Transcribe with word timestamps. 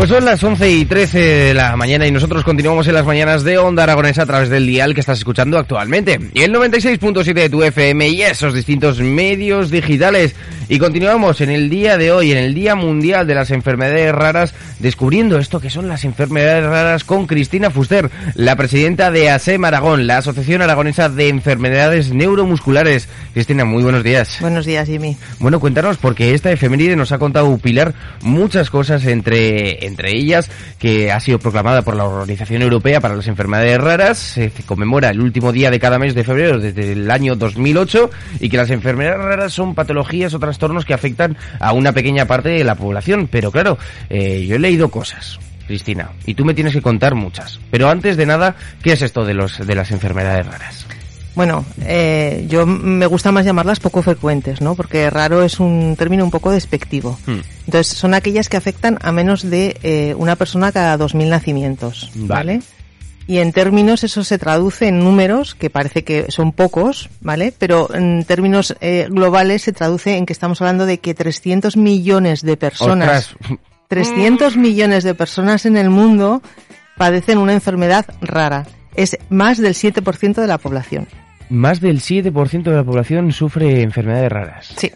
Pues 0.00 0.08
son 0.08 0.24
las 0.24 0.42
11 0.42 0.70
y 0.70 0.86
13 0.86 1.18
de 1.18 1.52
la 1.52 1.76
mañana 1.76 2.06
y 2.06 2.10
nosotros 2.10 2.42
continuamos 2.42 2.88
en 2.88 2.94
las 2.94 3.04
mañanas 3.04 3.44
de 3.44 3.58
Onda 3.58 3.82
Aragonesa 3.82 4.22
a 4.22 4.26
través 4.26 4.48
del 4.48 4.66
dial 4.66 4.94
que 4.94 5.00
estás 5.00 5.18
escuchando 5.18 5.58
actualmente. 5.58 6.18
Y 6.32 6.40
el 6.40 6.54
96.7 6.54 7.34
de 7.34 7.50
tu 7.50 7.62
FM 7.62 8.08
y 8.08 8.22
esos 8.22 8.54
distintos 8.54 8.98
medios 9.00 9.70
digitales. 9.70 10.34
Y 10.70 10.78
continuamos 10.78 11.40
en 11.40 11.50
el 11.50 11.68
día 11.68 11.98
de 11.98 12.12
hoy, 12.12 12.30
en 12.30 12.38
el 12.38 12.54
Día 12.54 12.76
Mundial 12.76 13.26
de 13.26 13.34
las 13.34 13.50
Enfermedades 13.50 14.14
Raras, 14.14 14.54
descubriendo 14.78 15.36
esto 15.36 15.60
que 15.60 15.68
son 15.68 15.88
las 15.88 16.04
enfermedades 16.04 16.64
raras 16.64 17.02
con 17.02 17.26
Cristina 17.26 17.70
Fuster, 17.70 18.08
la 18.36 18.54
presidenta 18.54 19.10
de 19.10 19.30
ASEM 19.30 19.64
Aragón, 19.64 20.06
la 20.06 20.18
Asociación 20.18 20.62
Aragonesa 20.62 21.08
de 21.08 21.28
Enfermedades 21.28 22.14
Neuromusculares. 22.14 23.08
Cristina, 23.34 23.64
muy 23.64 23.82
buenos 23.82 24.04
días. 24.04 24.38
Buenos 24.40 24.64
días, 24.64 24.86
Jimmy. 24.86 25.16
Bueno, 25.40 25.58
cuéntanos, 25.58 25.96
porque 25.96 26.34
esta 26.34 26.52
efeméride 26.52 26.94
nos 26.94 27.10
ha 27.10 27.18
contado 27.18 27.58
Pilar 27.58 27.92
muchas 28.22 28.70
cosas 28.70 29.04
entre, 29.06 29.84
entre 29.90 30.16
ellas 30.16 30.50
que 30.78 31.12
ha 31.12 31.20
sido 31.20 31.38
proclamada 31.38 31.82
por 31.82 31.96
la 31.96 32.04
Organización 32.04 32.62
Europea 32.62 33.00
para 33.00 33.16
las 33.16 33.28
Enfermedades 33.28 33.78
Raras. 33.78 34.18
Se 34.18 34.50
conmemora 34.64 35.10
el 35.10 35.20
último 35.20 35.52
día 35.52 35.70
de 35.70 35.78
cada 35.78 35.98
mes 35.98 36.14
de 36.14 36.24
febrero 36.24 36.58
desde 36.58 36.92
el 36.92 37.10
año 37.10 37.36
2008 37.36 38.10
y 38.40 38.48
que 38.48 38.56
las 38.56 38.70
enfermedades 38.70 39.18
raras 39.18 39.52
son 39.52 39.74
patologías 39.74 40.32
o 40.34 40.38
trastornos 40.38 40.84
que 40.84 40.94
afectan 40.94 41.36
a 41.58 41.72
una 41.72 41.92
pequeña 41.92 42.26
parte 42.26 42.48
de 42.48 42.64
la 42.64 42.74
población. 42.74 43.28
Pero 43.30 43.50
claro, 43.50 43.78
eh, 44.08 44.46
yo 44.46 44.56
he 44.56 44.58
leído 44.58 44.90
cosas. 44.90 45.38
Cristina, 45.66 46.10
y 46.26 46.34
tú 46.34 46.44
me 46.44 46.54
tienes 46.54 46.72
que 46.72 46.82
contar 46.82 47.14
muchas. 47.14 47.60
Pero 47.70 47.88
antes 47.88 48.16
de 48.16 48.26
nada, 48.26 48.56
¿qué 48.82 48.92
es 48.92 49.02
esto 49.02 49.24
de 49.24 49.34
los 49.34 49.64
de 49.64 49.74
las 49.76 49.92
enfermedades 49.92 50.44
raras? 50.44 50.86
Bueno, 51.34 51.64
eh, 51.82 52.46
yo 52.48 52.66
me 52.66 53.06
gusta 53.06 53.32
más 53.32 53.44
llamarlas 53.44 53.80
poco 53.80 54.02
frecuentes, 54.02 54.60
¿no? 54.60 54.74
Porque 54.74 55.08
raro 55.10 55.42
es 55.42 55.60
un 55.60 55.94
término 55.96 56.24
un 56.24 56.30
poco 56.30 56.50
despectivo. 56.50 57.18
Hmm. 57.26 57.40
Entonces, 57.66 57.96
son 57.96 58.14
aquellas 58.14 58.48
que 58.48 58.56
afectan 58.56 58.98
a 59.00 59.12
menos 59.12 59.48
de 59.48 59.78
eh, 59.82 60.14
una 60.18 60.36
persona 60.36 60.72
cada 60.72 60.98
2.000 60.98 61.28
nacimientos, 61.28 62.10
Vale. 62.14 62.26
¿vale? 62.26 62.62
Y 63.30 63.38
en 63.38 63.52
términos 63.52 64.02
eso 64.02 64.24
se 64.24 64.38
traduce 64.38 64.88
en 64.88 64.98
números, 64.98 65.54
que 65.54 65.70
parece 65.70 66.02
que 66.02 66.32
son 66.32 66.50
pocos, 66.50 67.10
¿vale? 67.20 67.54
Pero 67.56 67.94
en 67.94 68.24
términos 68.24 68.74
eh, 68.80 69.06
globales 69.08 69.62
se 69.62 69.72
traduce 69.72 70.16
en 70.16 70.26
que 70.26 70.32
estamos 70.32 70.60
hablando 70.60 70.84
de 70.84 70.98
que 70.98 71.14
300 71.14 71.76
millones 71.76 72.42
de 72.42 72.56
personas, 72.56 73.36
Ostras, 73.40 73.58
300 73.88 74.56
millones 74.56 75.04
de 75.04 75.14
personas 75.14 75.64
en 75.64 75.76
el 75.76 75.90
mundo 75.90 76.42
padecen 76.96 77.38
una 77.38 77.52
enfermedad 77.52 78.04
rara. 78.20 78.66
Es 78.96 79.16
más 79.28 79.58
del 79.58 79.74
7% 79.74 80.34
de 80.34 80.46
la 80.48 80.58
población. 80.58 81.06
Más 81.50 81.80
del 81.80 82.00
7% 82.00 82.62
de 82.62 82.76
la 82.76 82.84
población 82.84 83.32
sufre 83.32 83.82
enfermedades 83.82 84.32
raras. 84.32 84.72
Sí. 84.76 84.90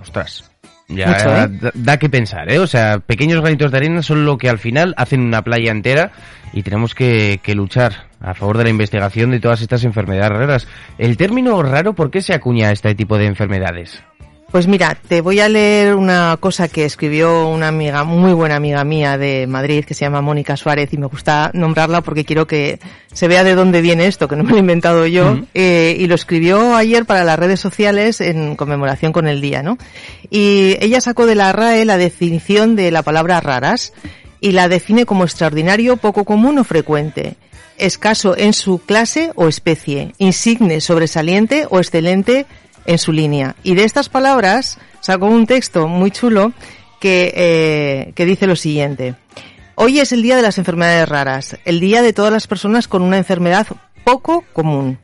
Ostras. 0.00 0.50
Ya 0.88 1.06
Mucho, 1.06 1.36
¿eh? 1.36 1.48
da, 1.60 1.70
da 1.74 1.98
que 1.98 2.08
pensar, 2.08 2.50
¿eh? 2.50 2.58
O 2.58 2.66
sea, 2.66 2.98
pequeños 2.98 3.40
granitos 3.40 3.70
de 3.70 3.76
arena 3.76 4.02
son 4.02 4.24
lo 4.24 4.38
que 4.38 4.48
al 4.48 4.58
final 4.58 4.92
hacen 4.96 5.20
una 5.20 5.42
playa 5.42 5.70
entera 5.70 6.10
y 6.52 6.62
tenemos 6.62 6.94
que, 6.94 7.38
que 7.42 7.54
luchar 7.54 8.08
a 8.20 8.34
favor 8.34 8.58
de 8.58 8.64
la 8.64 8.70
investigación 8.70 9.30
de 9.30 9.40
todas 9.40 9.62
estas 9.62 9.84
enfermedades 9.84 10.30
raras. 10.30 10.68
El 10.98 11.16
término 11.16 11.62
raro, 11.62 11.94
¿por 11.94 12.10
qué 12.10 12.22
se 12.22 12.34
acuña 12.34 12.68
a 12.68 12.72
este 12.72 12.94
tipo 12.94 13.18
de 13.18 13.26
enfermedades? 13.26 14.02
Pues 14.50 14.66
mira, 14.66 14.98
te 15.06 15.20
voy 15.20 15.38
a 15.38 15.48
leer 15.48 15.94
una 15.94 16.36
cosa 16.40 16.66
que 16.66 16.84
escribió 16.84 17.48
una 17.48 17.68
amiga, 17.68 18.02
muy 18.02 18.32
buena 18.32 18.56
amiga 18.56 18.82
mía 18.82 19.16
de 19.16 19.46
Madrid, 19.46 19.84
que 19.84 19.94
se 19.94 20.04
llama 20.04 20.22
Mónica 20.22 20.56
Suárez, 20.56 20.92
y 20.92 20.96
me 20.96 21.06
gusta 21.06 21.52
nombrarla 21.54 22.00
porque 22.00 22.24
quiero 22.24 22.48
que 22.48 22.80
se 23.12 23.28
vea 23.28 23.44
de 23.44 23.54
dónde 23.54 23.80
viene 23.80 24.08
esto, 24.08 24.26
que 24.26 24.34
no 24.34 24.42
me 24.42 24.50
lo 24.50 24.56
he 24.56 24.60
inventado 24.60 25.06
yo, 25.06 25.38
eh, 25.54 25.94
y 25.96 26.08
lo 26.08 26.16
escribió 26.16 26.74
ayer 26.74 27.04
para 27.04 27.22
las 27.22 27.38
redes 27.38 27.60
sociales 27.60 28.20
en 28.20 28.56
conmemoración 28.56 29.12
con 29.12 29.28
el 29.28 29.40
día, 29.40 29.62
¿no? 29.62 29.78
Y 30.30 30.76
ella 30.80 31.00
sacó 31.00 31.26
de 31.26 31.36
la 31.36 31.52
RAE 31.52 31.84
la 31.84 31.96
definición 31.96 32.74
de 32.74 32.90
la 32.90 33.02
palabra 33.02 33.40
raras, 33.40 33.92
y 34.40 34.50
la 34.50 34.68
define 34.68 35.06
como 35.06 35.22
extraordinario, 35.22 35.96
poco 35.96 36.24
común 36.24 36.58
o 36.58 36.64
frecuente, 36.64 37.36
escaso 37.78 38.36
en 38.36 38.52
su 38.52 38.78
clase 38.78 39.30
o 39.36 39.46
especie, 39.46 40.12
insigne, 40.18 40.80
sobresaliente 40.80 41.66
o 41.70 41.78
excelente 41.78 42.46
en 42.86 42.98
su 42.98 43.12
línea. 43.12 43.56
Y 43.62 43.74
de 43.74 43.84
estas 43.84 44.08
palabras 44.08 44.78
sacó 45.00 45.26
un 45.26 45.46
texto 45.46 45.88
muy 45.88 46.10
chulo 46.10 46.52
que, 47.00 47.32
eh, 47.34 48.12
que 48.14 48.26
dice 48.26 48.46
lo 48.46 48.56
siguiente. 48.56 49.14
Hoy 49.74 50.00
es 50.00 50.12
el 50.12 50.22
día 50.22 50.36
de 50.36 50.42
las 50.42 50.58
enfermedades 50.58 51.08
raras, 51.08 51.56
el 51.64 51.80
día 51.80 52.02
de 52.02 52.12
todas 52.12 52.32
las 52.32 52.46
personas 52.46 52.86
con 52.86 53.02
una 53.02 53.16
enfermedad 53.16 53.66
poco 54.04 54.44
común, 54.52 54.98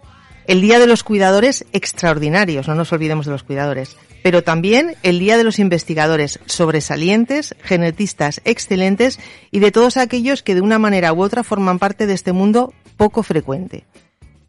el 0.47 0.61
día 0.61 0.79
de 0.79 0.87
los 0.87 1.03
cuidadores 1.03 1.65
extraordinarios, 1.73 2.69
no 2.69 2.75
nos 2.75 2.93
olvidemos 2.93 3.27
de 3.27 3.33
los 3.33 3.43
cuidadores, 3.43 3.97
pero 4.23 4.43
también 4.43 4.95
el 5.03 5.19
día 5.19 5.37
de 5.37 5.45
los 5.45 5.59
investigadores 5.59 6.41
sobresalientes, 6.47 7.57
genetistas 7.63 8.41
excelentes 8.45 9.19
y 9.51 9.61
de 9.61 9.73
todos 9.73 9.97
aquellos 9.97 10.43
que 10.43 10.55
de 10.55 10.61
una 10.61 10.79
manera 10.79 11.13
u 11.13 11.23
otra 11.23 11.43
forman 11.43 11.79
parte 11.79 12.07
de 12.07 12.15
este 12.15 12.33
mundo 12.33 12.73
poco 12.97 13.23
frecuente. 13.23 13.85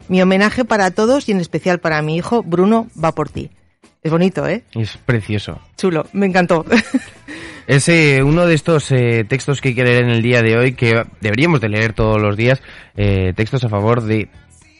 Mi 0.09 0.21
homenaje 0.21 0.65
para 0.65 0.91
todos 0.91 1.27
y 1.27 1.31
en 1.31 1.39
especial 1.39 1.79
para 1.79 2.01
mi 2.01 2.15
hijo 2.15 2.43
Bruno 2.43 2.87
va 3.01 3.13
por 3.13 3.29
ti. 3.29 3.49
Es 4.03 4.11
bonito, 4.11 4.47
¿eh? 4.47 4.63
Es 4.73 4.97
precioso. 4.97 5.59
Chulo, 5.75 6.05
me 6.13 6.25
encantó. 6.25 6.65
Es 7.67 7.89
eh, 7.89 8.23
uno 8.23 8.45
de 8.45 8.55
estos 8.55 8.89
eh, 8.93 9.25
textos 9.27 9.59
que 9.59 9.69
hay 9.69 9.75
que 9.75 9.83
leer 9.83 10.05
en 10.05 10.09
el 10.09 10.21
día 10.21 10.41
de 10.41 10.57
hoy, 10.57 10.71
que 10.71 11.03
deberíamos 11.19 11.59
de 11.59 11.67
leer 11.67 11.91
todos 11.91 12.21
los 12.21 12.37
días, 12.37 12.61
eh, 12.95 13.33
textos 13.35 13.61
a 13.65 13.67
favor 13.67 14.03
de 14.03 14.29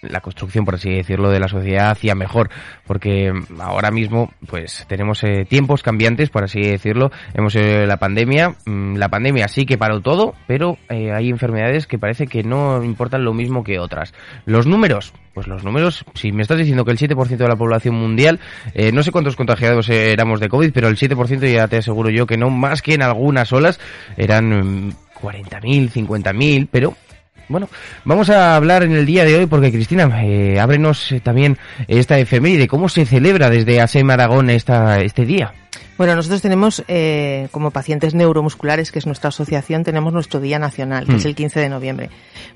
la 0.02 0.22
construcción, 0.22 0.66
por 0.66 0.76
así 0.76 0.90
decirlo, 0.90 1.30
de 1.30 1.40
la 1.40 1.48
sociedad 1.48 1.92
hacia 1.92 2.16
mejor, 2.16 2.50
porque 2.86 3.32
mm, 3.32 3.62
ahora 3.62 3.92
mismo, 3.92 4.32
pues, 4.48 4.86
tenemos 4.88 5.24
eh, 5.24 5.46
tiempos 5.48 5.84
cambiantes, 5.84 6.30
por 6.30 6.44
así 6.44 6.62
decirlo. 6.62 7.12
Hemos 7.34 7.56
eh, 7.56 7.86
la 7.88 7.98
pandemia, 7.98 8.56
mm, 8.66 8.96
la 8.96 9.10
pandemia 9.10 9.48
sí 9.48 9.66
que 9.66 9.78
paró 9.78 10.02
todo, 10.02 10.36
pero 10.48 10.78
eh, 10.90 11.12
hay 11.12 11.30
enfermedades 11.30 11.88
que 11.88 12.00
parece 12.00 12.28
que 12.28 12.44
no 12.44 12.84
importan 12.84 13.24
lo 13.24 13.34
mismo 13.34 13.64
que 13.64 13.80
otras. 13.80 14.14
Los 14.46 14.68
números, 14.68 15.14
pues 15.34 15.48
los 15.48 15.64
números, 15.64 16.04
si 16.16 16.32
me 16.32 16.42
estás 16.42 16.58
diciendo 16.58 16.84
que 16.84 16.92
el 16.92 16.98
7% 16.98 17.38
de 17.38 17.48
la 17.48 17.56
población 17.56 17.96
mundial, 17.96 18.40
eh, 18.74 18.92
no 18.92 19.04
sé 19.04 19.12
cuántos 19.12 19.36
contagiados 19.36 19.88
éramos 19.90 20.40
de 20.40 20.50
COVID, 20.50 20.72
pero 20.74 20.88
el 20.88 20.98
7% 20.98 21.52
ya 21.52 21.68
te 21.68 21.78
aseguro 21.78 22.10
yo 22.10 22.26
que 22.26 22.38
no, 22.38 22.50
más 22.50 22.82
que 22.82 22.96
en 22.96 23.04
algunas 23.04 23.54
olas, 23.54 23.80
eran 24.18 24.88
mm, 24.88 24.94
40.000, 25.22 25.92
50.000, 25.92 26.68
pero 26.72 26.96
bueno, 27.50 27.70
vamos 28.06 28.30
a 28.30 28.56
hablar 28.56 28.84
en 28.84 28.92
el 28.94 29.06
día 29.06 29.24
de 29.26 29.36
hoy 29.38 29.46
porque 29.46 29.72
Cristina, 29.72 30.10
eh, 30.24 30.60
ábrenos 30.60 31.12
eh, 31.12 31.20
también 31.20 31.58
esta 31.88 32.20
efeméride, 32.20 32.68
cómo 32.68 32.90
se 32.90 33.06
celebra 33.06 33.50
desde 33.50 33.82
ASEM 33.82 34.10
Aragón 34.10 34.50
esta, 34.50 35.02
este 35.02 35.26
día. 35.26 35.54
Bueno, 35.98 36.16
nosotros 36.16 36.44
tenemos, 36.44 36.84
eh, 36.88 37.48
como 37.52 37.72
pacientes 37.72 38.14
neuromusculares, 38.14 38.92
que 38.92 39.00
es 39.00 39.08
nuestra 39.08 39.30
asociación, 39.30 39.84
tenemos 39.84 40.14
nuestro 40.14 40.40
Día 40.40 40.60
Nacional, 40.60 41.06
que 41.08 41.14
Mm. 41.14 41.16
es 41.16 41.26
el 41.26 41.34
15 41.36 41.60
de 41.60 41.70
noviembre. 41.70 42.10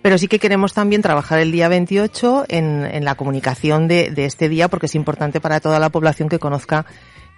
Pero 0.03 0.19
sí 0.19 0.27
que 0.27 0.37
queremos 0.37 0.73
también 0.73 1.01
trabajar 1.01 1.39
el 1.39 1.51
día 1.51 1.67
28 1.67 2.45
en, 2.49 2.85
en 2.85 3.03
la 3.03 3.15
comunicación 3.15 3.87
de, 3.87 4.11
de 4.11 4.25
este 4.25 4.47
día, 4.47 4.67
porque 4.67 4.85
es 4.85 4.93
importante 4.93 5.41
para 5.41 5.59
toda 5.59 5.79
la 5.79 5.89
población 5.89 6.29
que 6.29 6.37
conozca 6.37 6.85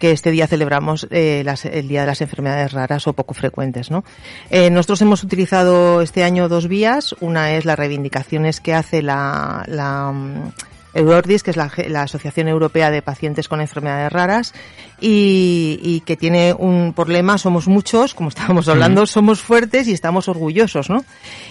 que 0.03 0.11
este 0.11 0.31
día 0.31 0.47
celebramos 0.47 1.07
eh, 1.11 1.43
las- 1.45 1.63
el 1.63 1.87
Día 1.87 2.01
de 2.01 2.07
las 2.07 2.19
Enfermedades 2.19 2.73
Raras 2.73 3.07
o 3.07 3.13
poco 3.13 3.33
frecuentes. 3.33 3.89
¿no? 3.89 4.03
Eh, 4.49 4.69
nosotros 4.69 5.01
hemos 5.01 5.23
utilizado 5.23 6.01
este 6.01 6.25
año 6.25 6.49
dos 6.49 6.67
vías. 6.67 7.15
Una 7.21 7.53
es 7.53 7.63
las 7.63 7.79
reivindicaciones 7.79 8.59
que 8.59 8.73
hace 8.73 9.01
la, 9.01 9.63
la 9.65 10.11
mm, 10.11 10.51
Eurordis, 10.95 11.41
que 11.41 11.51
es 11.51 11.55
la 11.57 11.71
Asociación 12.01 12.49
Europea 12.49 12.91
de 12.91 13.01
Pacientes 13.01 13.47
con 13.47 13.61
Enfermedades 13.61 14.11
Raras, 14.11 14.53
y, 14.99 15.79
y 15.81 16.01
que 16.01 16.17
tiene 16.17 16.53
un 16.53 16.91
problema, 16.93 17.37
somos 17.37 17.69
muchos, 17.69 18.13
como 18.13 18.27
estábamos 18.27 18.67
hablando, 18.67 19.05
somos 19.05 19.39
fuertes 19.39 19.87
y 19.87 19.93
estamos 19.93 20.27
orgullosos, 20.27 20.89
¿no? 20.89 21.05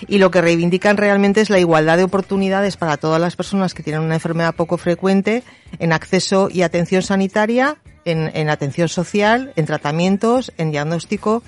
Y 0.08 0.18
lo 0.18 0.30
que 0.30 0.42
reivindican 0.42 0.98
realmente 0.98 1.40
es 1.40 1.48
la 1.48 1.58
igualdad 1.58 1.96
de 1.96 2.04
oportunidades 2.04 2.76
para 2.76 2.98
todas 2.98 3.18
las 3.18 3.34
personas 3.34 3.72
que 3.72 3.82
tienen 3.82 4.02
una 4.02 4.14
enfermedad 4.16 4.54
poco 4.54 4.76
frecuente 4.76 5.42
en 5.78 5.94
acceso 5.94 6.48
y 6.52 6.60
atención 6.60 7.00
sanitaria, 7.02 7.78
en, 8.04 8.30
en 8.34 8.50
atención 8.50 8.88
social, 8.88 9.52
en 9.56 9.66
tratamientos, 9.66 10.52
en 10.58 10.70
diagnóstico 10.70 11.42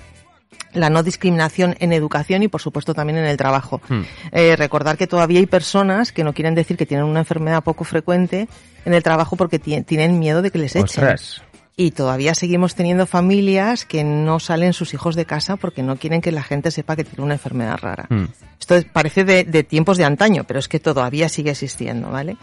la 0.73 0.89
no 0.89 1.03
discriminación 1.03 1.75
en 1.79 1.93
educación 1.93 2.43
y 2.43 2.47
por 2.49 2.61
supuesto 2.61 2.93
también 2.93 3.17
en 3.17 3.25
el 3.25 3.37
trabajo. 3.37 3.81
Hmm. 3.87 4.01
Eh, 4.31 4.55
recordar 4.57 4.97
que 4.97 5.07
todavía 5.07 5.39
hay 5.39 5.45
personas 5.45 6.11
que 6.11 6.23
no 6.23 6.33
quieren 6.33 6.53
decir 6.55 6.75
que 6.77 6.85
tienen 6.85 7.05
una 7.05 7.19
enfermedad 7.19 7.63
poco 7.63 7.83
frecuente 7.85 8.47
en 8.83 8.93
el 8.93 9.01
trabajo 9.03 9.35
porque 9.37 9.57
ti- 9.59 9.81
tienen 9.83 10.19
miedo 10.19 10.41
de 10.41 10.51
que 10.51 10.57
les 10.59 10.71
echen. 10.75 10.83
Ostras. 10.83 11.41
Y 11.77 11.91
todavía 11.91 12.35
seguimos 12.35 12.73
teniendo 12.75 13.05
familias 13.05 13.85
que 13.85 14.03
no 14.05 14.39
salen 14.39 14.71
sus 14.73 14.93
hijos 14.93 15.15
de 15.15 15.25
casa 15.25 15.57
porque 15.57 15.83
no 15.83 15.97
quieren 15.97 16.21
que 16.21 16.31
la 16.31 16.43
gente 16.43 16.71
sepa 16.71 16.95
que 16.95 17.03
tiene 17.03 17.23
una 17.23 17.33
enfermedad 17.33 17.77
rara. 17.81 18.05
Mm. 18.09 18.25
Esto 18.59 18.75
es- 18.75 18.85
parece 18.85 19.23
de, 19.25 19.43
de 19.43 19.63
tiempos 19.63 19.97
de 19.97 20.05
antaño, 20.05 20.43
pero 20.45 20.59
es 20.59 20.67
que 20.69 20.79
todavía 20.79 21.27
sigue 21.29 21.51
existiendo, 21.51 22.09
¿vale? 22.09 22.37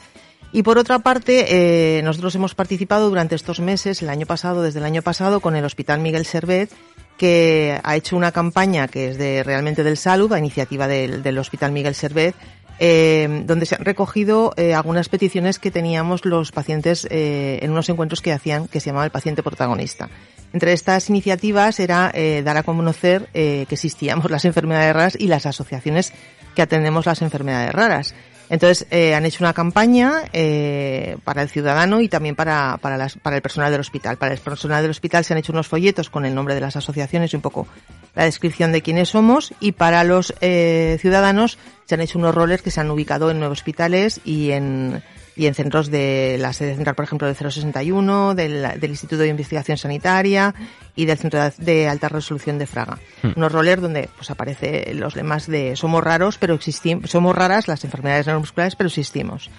Y 0.52 0.62
por 0.62 0.76
otra 0.76 0.98
parte, 0.98 1.98
eh, 1.98 2.02
nosotros 2.02 2.34
hemos 2.34 2.54
participado 2.54 3.08
durante 3.08 3.34
estos 3.34 3.58
meses, 3.60 4.02
el 4.02 4.10
año 4.10 4.26
pasado, 4.26 4.62
desde 4.62 4.80
el 4.80 4.84
año 4.84 5.00
pasado, 5.00 5.40
con 5.40 5.56
el 5.56 5.64
Hospital 5.64 6.00
Miguel 6.00 6.26
Servet, 6.26 6.70
que 7.16 7.80
ha 7.82 7.96
hecho 7.96 8.18
una 8.18 8.32
campaña 8.32 8.86
que 8.86 9.08
es 9.08 9.18
de 9.18 9.42
realmente 9.42 9.82
del 9.82 9.96
Salud, 9.96 10.30
a 10.32 10.38
iniciativa 10.38 10.86
del, 10.86 11.38
Hospital 11.38 11.72
Miguel 11.72 11.94
Servet, 11.94 12.34
eh, 12.78 13.44
donde 13.46 13.64
se 13.64 13.76
han 13.76 13.84
recogido 13.84 14.52
eh, 14.56 14.74
algunas 14.74 15.08
peticiones 15.08 15.58
que 15.58 15.70
teníamos 15.70 16.26
los 16.26 16.52
pacientes 16.52 17.06
en 17.10 17.70
unos 17.70 17.88
encuentros 17.88 18.20
que 18.20 18.32
hacían 18.32 18.68
que 18.68 18.80
se 18.80 18.86
llamaba 18.86 19.06
el 19.06 19.10
paciente 19.10 19.42
protagonista. 19.42 20.10
Entre 20.52 20.74
estas 20.74 21.08
iniciativas 21.08 21.80
era 21.80 22.12
dar 22.44 22.56
a 22.58 22.62
conocer 22.62 23.28
que 23.32 23.66
existíamos 23.70 24.30
las 24.30 24.44
enfermedades 24.44 24.92
raras 24.92 25.16
y 25.18 25.28
las 25.28 25.46
asociaciones 25.46 26.12
que 26.54 26.60
atendemos 26.60 27.06
las 27.06 27.22
enfermedades 27.22 27.72
raras. 27.72 28.14
Entonces 28.52 28.86
eh, 28.90 29.14
han 29.14 29.24
hecho 29.24 29.42
una 29.42 29.54
campaña 29.54 30.24
eh, 30.34 31.16
para 31.24 31.40
el 31.40 31.48
ciudadano 31.48 32.02
y 32.02 32.10
también 32.10 32.36
para, 32.36 32.76
para, 32.82 32.98
las, 32.98 33.16
para 33.16 33.36
el 33.36 33.40
personal 33.40 33.72
del 33.72 33.80
hospital. 33.80 34.18
Para 34.18 34.34
el 34.34 34.40
personal 34.40 34.82
del 34.82 34.90
hospital 34.90 35.24
se 35.24 35.32
han 35.32 35.38
hecho 35.38 35.54
unos 35.54 35.68
folletos 35.68 36.10
con 36.10 36.26
el 36.26 36.34
nombre 36.34 36.54
de 36.54 36.60
las 36.60 36.76
asociaciones 36.76 37.32
y 37.32 37.36
un 37.36 37.40
poco 37.40 37.66
la 38.14 38.24
descripción 38.24 38.70
de 38.70 38.82
quiénes 38.82 39.08
somos 39.08 39.54
y 39.58 39.72
para 39.72 40.04
los 40.04 40.34
eh, 40.42 40.98
ciudadanos 41.00 41.56
se 41.86 41.94
han 41.94 42.02
hecho 42.02 42.18
unos 42.18 42.34
roles 42.34 42.60
que 42.60 42.70
se 42.70 42.82
han 42.82 42.90
ubicado 42.90 43.30
en 43.30 43.38
nueve 43.38 43.52
hospitales 43.52 44.20
y 44.22 44.50
en 44.50 45.02
y 45.36 45.46
en 45.46 45.54
centros 45.54 45.90
de 45.90 46.36
la 46.38 46.52
sede 46.52 46.74
central, 46.74 46.94
por 46.94 47.04
ejemplo, 47.04 47.26
del 47.26 47.36
061, 47.36 48.34
del, 48.34 48.66
del 48.78 48.90
Instituto 48.90 49.22
de 49.22 49.28
Investigación 49.28 49.76
Sanitaria 49.76 50.54
y 50.94 51.06
del 51.06 51.18
Centro 51.18 51.40
de 51.58 51.88
Alta 51.88 52.08
Resolución 52.08 52.58
de 52.58 52.66
Fraga. 52.66 52.98
Hmm. 53.22 53.32
Unos 53.36 53.52
rollers 53.52 53.82
donde 53.82 54.08
pues 54.16 54.30
aparece 54.30 54.92
los 54.94 55.16
lemas 55.16 55.46
de 55.46 55.76
somos 55.76 56.04
raros, 56.04 56.38
pero 56.38 56.54
existimos, 56.54 57.10
somos 57.10 57.34
raras 57.34 57.68
las 57.68 57.84
enfermedades 57.84 58.26
neuromusculares, 58.26 58.76
pero 58.76 58.88
existimos. 58.88 59.50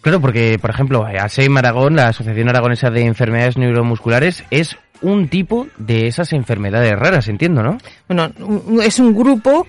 Claro, 0.00 0.20
porque, 0.20 0.58
por 0.60 0.70
ejemplo, 0.70 1.04
ASEM 1.06 1.56
Aragón, 1.56 1.94
la 1.94 2.08
Asociación 2.08 2.48
Aragonesa 2.48 2.90
de 2.90 3.02
Enfermedades 3.02 3.56
Neuromusculares, 3.56 4.42
es 4.50 4.76
un 5.00 5.28
tipo 5.28 5.68
de 5.78 6.08
esas 6.08 6.32
enfermedades 6.32 6.92
raras, 6.92 7.28
entiendo, 7.28 7.62
¿no? 7.62 7.78
Bueno, 8.08 8.32
es 8.82 8.98
un 8.98 9.14
grupo 9.14 9.66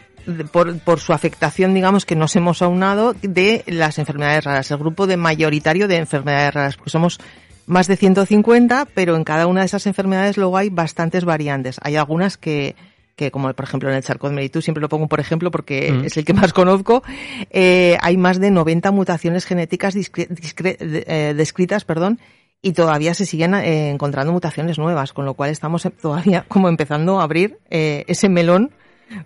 por, 0.52 0.78
por 0.80 1.00
su 1.00 1.14
afectación, 1.14 1.74
digamos, 1.74 2.06
que 2.06 2.16
nos 2.16 2.36
hemos 2.36 2.62
aunado 2.62 3.14
de 3.22 3.64
las 3.68 4.00
enfermedades 4.00 4.44
raras, 4.44 4.72
el 4.72 4.78
grupo 4.78 5.08
de 5.08 5.18
mayoritario 5.18 5.88
de 5.88 5.98
enfermedades 5.98 6.54
raras, 6.54 6.76
porque 6.78 6.92
somos 6.92 7.20
más 7.66 7.88
de 7.88 7.96
150, 7.98 8.88
pero 8.94 9.16
en 9.16 9.24
cada 9.24 9.48
una 9.48 9.62
de 9.62 9.68
esas 9.68 9.88
enfermedades 9.88 10.38
luego 10.38 10.58
hay 10.58 10.70
bastantes 10.70 11.24
variantes. 11.26 11.78
Hay 11.82 11.96
algunas 11.96 12.38
que, 12.38 12.76
que 13.16 13.32
como 13.32 13.54
por 13.54 13.66
ejemplo 13.66 13.90
en 13.90 13.96
el 13.96 14.04
Charcot-Marie-Tooth, 14.04 14.64
siempre 14.64 14.82
lo 14.82 14.90
pongo 14.90 15.08
por 15.08 15.20
ejemplo 15.20 15.50
porque 15.52 15.92
Mm. 15.92 16.06
es 16.06 16.18
el 16.18 16.26
que 16.26 16.34
más 16.34 16.52
conozco, 16.52 17.04
eh, 17.50 17.98
hay 18.02 18.18
más 18.18 18.40
de 18.40 18.52
90 18.52 18.92
mutaciones 18.92 19.46
genéticas 19.46 19.96
discre- 19.96 20.28
discre- 20.28 20.78
de- 20.78 21.06
eh, 21.08 21.34
descritas, 21.34 21.86
perdón, 21.86 22.20
y 22.62 22.72
todavía 22.74 23.14
se 23.14 23.26
siguen 23.26 23.54
eh, 23.56 23.90
encontrando 23.92 24.32
mutaciones 24.34 24.78
nuevas, 24.78 25.14
con 25.14 25.26
lo 25.26 25.34
cual 25.34 25.50
estamos 25.50 25.88
todavía 26.02 26.46
como 26.48 26.70
empezando 26.70 27.20
a 27.20 27.24
abrir 27.24 27.58
eh, 27.70 28.04
ese 28.08 28.30
melón 28.30 28.72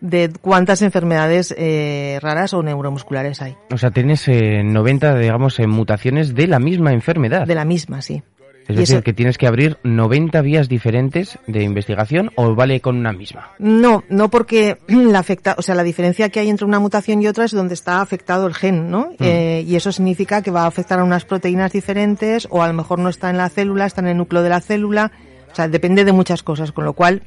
de 0.02 0.32
cuántas 0.42 0.82
enfermedades 0.82 1.54
eh, 1.58 2.20
raras 2.22 2.54
o 2.54 2.64
neuromusculares 2.64 3.42
hay. 3.42 3.56
O 3.72 3.78
sea, 3.78 3.92
tienes 3.92 4.28
eh, 4.28 4.64
90, 4.64 5.18
digamos, 5.18 5.60
mutaciones 5.68 6.36
de 6.36 6.48
la 6.48 6.60
misma 6.60 6.94
enfermedad. 6.94 7.46
De 7.48 7.56
la 7.56 7.66
misma, 7.66 8.02
sí. 8.02 8.22
Es 8.68 8.76
y 8.76 8.80
decir, 8.80 8.96
eso- 8.98 9.04
que 9.04 9.14
tienes 9.14 9.38
que 9.38 9.48
abrir 9.48 9.78
90 9.84 10.42
vías 10.42 10.68
diferentes 10.68 11.40
de 11.48 11.64
investigación 11.64 12.32
o 12.36 12.54
vale 12.54 12.82
con 12.82 12.98
una 12.98 13.14
misma. 13.14 13.52
No, 13.60 14.04
no 14.10 14.30
porque 14.30 14.78
la 14.88 15.20
afecta, 15.20 15.56
o 15.58 15.62
sea, 15.62 15.74
la 15.74 15.84
diferencia 15.84 16.28
que 16.28 16.42
hay 16.42 16.50
entre 16.50 16.66
una 16.66 16.80
mutación 16.80 17.22
y 17.22 17.28
otra 17.28 17.46
es 17.46 17.52
donde 17.52 17.76
está 17.76 18.02
afectado 18.02 18.46
el 18.46 18.54
gen, 18.56 18.92
¿no? 18.92 19.12
Eh, 19.20 19.64
y 19.66 19.78
eso 19.78 19.94
significa 19.94 20.42
que 20.42 20.52
va 20.52 20.64
a 20.64 20.68
afectar 20.68 21.00
a 21.00 21.06
unas 21.06 21.24
proteínas 21.24 21.72
diferentes 21.72 22.46
o 22.52 22.62
a 22.62 22.68
lo 22.68 22.74
mejor 22.74 23.00
no 23.00 23.08
está 23.08 23.30
en 23.30 23.38
la 23.38 23.48
célula, 23.48 23.86
está 23.86 24.02
en 24.02 24.08
el 24.08 24.18
núcleo 24.18 24.44
de 24.44 24.50
la 24.50 24.60
célula. 24.60 25.14
O 25.50 25.56
sea, 25.56 25.70
depende 25.70 26.04
de 26.04 26.12
muchas 26.12 26.44
cosas, 26.44 26.74
con 26.74 26.84
lo 26.84 26.92
cual 26.92 27.24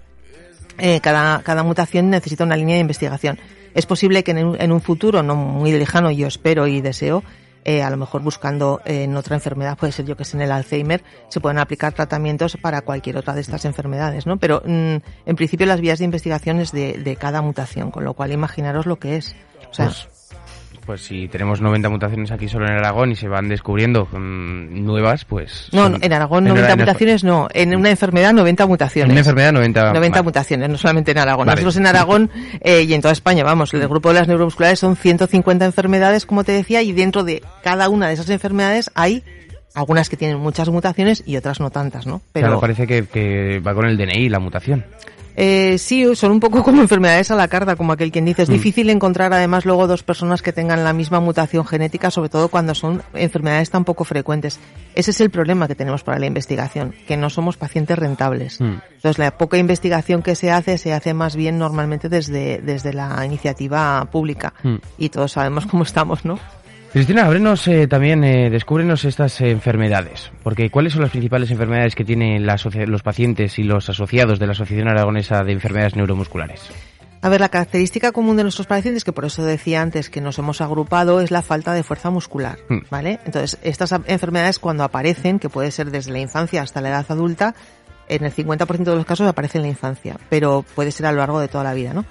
eh, 0.81 1.00
cada, 1.00 1.43
cada 1.43 1.62
mutación 1.62 2.11
necesita 2.11 2.44
una 2.44 2.56
línea 2.56 2.75
de 2.75 2.81
investigación. 2.81 3.38
Es 3.75 3.87
posible 3.87 4.25
que 4.25 4.32
en 4.32 4.44
un, 4.44 4.61
en 4.61 4.73
un 4.73 4.81
futuro, 4.81 5.23
no 5.23 5.37
muy 5.37 5.73
lejano, 5.73 6.11
yo 6.11 6.27
espero 6.27 6.67
y 6.67 6.81
deseo, 6.81 7.23
eh, 7.65 7.82
a 7.82 7.91
lo 7.91 7.97
mejor 7.97 8.23
buscando 8.23 8.81
eh, 8.85 9.05
en 9.05 9.17
otra 9.17 9.37
enfermedad, 9.37 9.77
puede 9.77 9.93
ser 9.93 10.06
yo 10.06 10.17
que 10.17 10.25
sé 10.25 10.37
en 10.37 10.43
el 10.43 10.53
Alzheimer, 10.53 11.03
se 11.29 11.41
puedan 11.41 11.59
aplicar 11.59 11.93
tratamientos 11.93 12.56
para 12.56 12.81
cualquier 12.81 13.19
otra 13.19 13.35
de 13.35 13.43
estas 13.43 13.65
enfermedades, 13.67 14.27
¿no? 14.27 14.38
Pero 14.38 14.62
mm, 14.65 14.97
en 15.27 15.37
principio 15.37 15.67
las 15.67 15.81
vías 15.81 15.99
de 15.99 16.06
investigación 16.06 16.59
es 16.61 16.73
de, 16.73 16.94
de 16.94 17.17
cada 17.17 17.43
mutación, 17.43 17.91
con 17.91 18.05
lo 18.05 18.15
cual 18.15 18.33
imaginaros 18.33 18.87
lo 18.87 18.99
que 18.99 19.17
es. 19.17 19.37
Pues, 19.76 20.09
pues 20.91 21.03
si 21.03 21.29
tenemos 21.29 21.61
90 21.61 21.89
mutaciones 21.89 22.33
aquí 22.33 22.49
solo 22.49 22.67
en 22.67 22.73
Aragón 22.73 23.13
y 23.13 23.15
se 23.15 23.29
van 23.29 23.49
descubriendo 23.49 24.09
mm, 24.11 24.85
nuevas, 24.85 25.25
pues... 25.25 25.69
no, 25.71 25.85
son- 25.85 26.03
en 26.03 26.13
Aragón 26.13 26.49
en 26.49 26.55
90 26.55 26.73
en- 26.73 26.79
mutaciones 26.81 27.23
no, 27.23 27.47
en 27.55 27.77
una 27.77 27.91
enfermedad 27.91 28.33
90 28.33 28.67
mutaciones. 28.67 29.07
En 29.07 29.13
una 29.13 29.21
enfermedad 29.21 29.53
90... 29.53 29.93
90 29.93 30.09
vale. 30.11 30.23
mutaciones, 30.25 30.69
no 30.69 30.77
solamente 30.79 31.13
en 31.13 31.19
Aragón. 31.19 31.47
Vale. 31.47 31.61
Nosotros 31.61 31.77
en 31.77 31.87
Aragón 31.87 32.31
eh, 32.61 32.83
y 32.83 32.93
en 32.93 33.03
toda 33.03 33.13
España, 33.13 33.45
vamos, 33.45 33.73
el 33.73 33.87
grupo 33.87 34.09
de 34.09 34.19
las 34.19 34.27
neuromusculares 34.27 34.81
son 34.81 34.97
150 34.97 35.65
enfermedades, 35.65 36.27
como 36.27 36.43
te 36.43 36.51
decía, 36.51 36.83
y 36.83 36.91
dentro 36.91 37.23
de 37.23 37.41
cada 37.63 37.89
una 37.89 38.09
de 38.09 38.15
esas 38.15 38.29
enfermedades 38.31 38.91
hay 38.97 39.23
algunas 39.75 40.09
que 40.09 40.17
tienen 40.17 40.39
muchas 40.41 40.69
mutaciones 40.71 41.23
y 41.25 41.37
otras 41.37 41.61
no 41.61 41.71
tantas, 41.71 42.05
¿no? 42.05 42.21
Pero 42.33 42.49
Claro, 42.49 42.61
parece 42.61 42.89
que, 42.89 43.07
que 43.07 43.61
va 43.61 43.75
con 43.75 43.87
el 43.87 43.97
DNI 43.97 44.29
la 44.29 44.41
mutación. 44.41 44.85
Eh, 45.37 45.79
sí, 45.79 46.15
son 46.17 46.32
un 46.32 46.41
poco 46.41 46.62
como 46.65 46.82
enfermedades 46.82 47.31
a 47.31 47.37
la 47.37 47.49
carta, 47.49 47.77
como 47.77 47.93
aquel 47.93 48.11
quien 48.12 48.25
dice. 48.25 48.43
Es 48.43 48.49
Mm. 48.49 48.53
difícil 48.53 48.91
encontrar 48.91 49.32
además 49.32 49.65
luego 49.65 49.87
dos 49.87 50.03
personas 50.03 50.43
que 50.43 50.53
tengan 50.53 50.85
la 50.85 50.93
misma 50.93 51.21
mutación 51.21 51.65
genética, 51.67 52.11
sobre 52.11 52.29
todo 52.29 52.49
cuando 52.49 52.75
son 52.75 53.03
enfermedades 53.15 53.71
tan 53.71 53.85
poco 53.85 54.05
frecuentes. 54.05 54.59
Ese 54.94 55.11
es 55.12 55.21
el 55.21 55.31
problema 55.31 55.69
que 55.69 55.75
tenemos 55.75 56.03
para 56.03 56.19
la 56.19 56.27
investigación, 56.27 56.94
que 57.06 57.17
no 57.17 57.31
somos 57.31 57.56
pacientes 57.56 57.99
rentables. 57.99 58.61
Mm. 58.61 58.79
Entonces, 58.97 59.19
la 59.19 59.31
poca 59.38 59.56
investigación 59.56 60.23
que 60.23 60.35
se 60.35 60.50
hace, 60.50 60.79
se 60.79 60.93
hace 60.93 61.15
más 61.15 61.37
bien 61.37 61.59
normalmente 61.59 62.09
desde, 62.09 62.59
desde 62.59 62.93
la 62.93 63.25
iniciativa 63.25 64.06
pública. 64.11 64.53
Mm. 64.62 64.76
Y 64.99 65.09
todos 65.09 65.33
sabemos 65.33 65.67
cómo 65.71 65.85
estamos, 65.85 66.25
¿no? 66.25 66.38
Cristina, 66.93 67.27
ábrenos 67.27 67.69
eh, 67.69 67.87
también, 67.87 68.25
eh, 68.25 68.51
descúbrenos 68.51 69.05
estas 69.05 69.41
eh, 69.41 69.51
enfermedades, 69.51 70.33
porque 70.43 70.71
¿cuáles 70.71 70.93
son 70.93 71.03
las 71.03 71.13
principales 71.13 71.49
enfermedades 71.53 71.95
que 71.95 72.05
tienen 72.05 72.45
la 72.45 72.57
los 72.87 73.03
pacientes 73.05 73.61
y 73.61 73.63
los 73.63 73.89
asociados 73.89 74.41
de 74.41 74.47
la 74.47 74.53
Asociación 74.53 74.89
Aragonesa 74.89 75.45
de 75.45 75.53
Enfermedades 75.53 75.95
Neuromusculares? 75.95 76.61
A 77.23 77.29
ver, 77.29 77.41
la 77.41 77.49
característica 77.49 78.11
común 78.11 78.37
de 78.37 78.43
nuestros 78.43 78.67
pacientes, 78.67 79.05
que 79.05 79.13
por 79.13 79.25
eso 79.25 79.45
decía 79.45 79.83
antes 79.83 80.11
que 80.11 80.21
nos 80.21 80.39
hemos 80.41 80.61
agrupado, 80.61 81.21
es 81.21 81.31
la 81.31 81.43
falta 81.43 81.75
de 81.75 81.85
fuerza 81.85 82.11
muscular, 82.11 82.59
Hmm. 82.69 82.81
¿vale? 82.91 83.21
Entonces, 83.25 83.61
estas 83.63 83.93
enfermedades 84.07 84.59
cuando 84.59 84.83
aparecen, 84.83 85.39
que 85.39 85.49
puede 85.49 85.71
ser 85.71 85.93
desde 85.93 86.11
la 86.11 86.19
infancia 86.19 86.61
hasta 86.61 86.81
la 86.81 86.89
edad 86.89 87.07
adulta, 87.09 87.55
en 88.09 88.25
el 88.25 88.35
50% 88.35 88.83
de 88.83 88.97
los 88.97 89.07
casos 89.07 89.29
aparece 89.29 89.59
en 89.59 89.63
la 89.63 89.69
infancia, 89.69 90.17
pero 90.29 90.65
puede 90.75 90.91
ser 90.91 91.07
a 91.07 91.13
lo 91.13 91.19
largo 91.19 91.39
de 91.39 91.47
toda 91.47 91.63
la 91.63 91.75
vida, 91.75 91.95
¿no? 91.95 92.05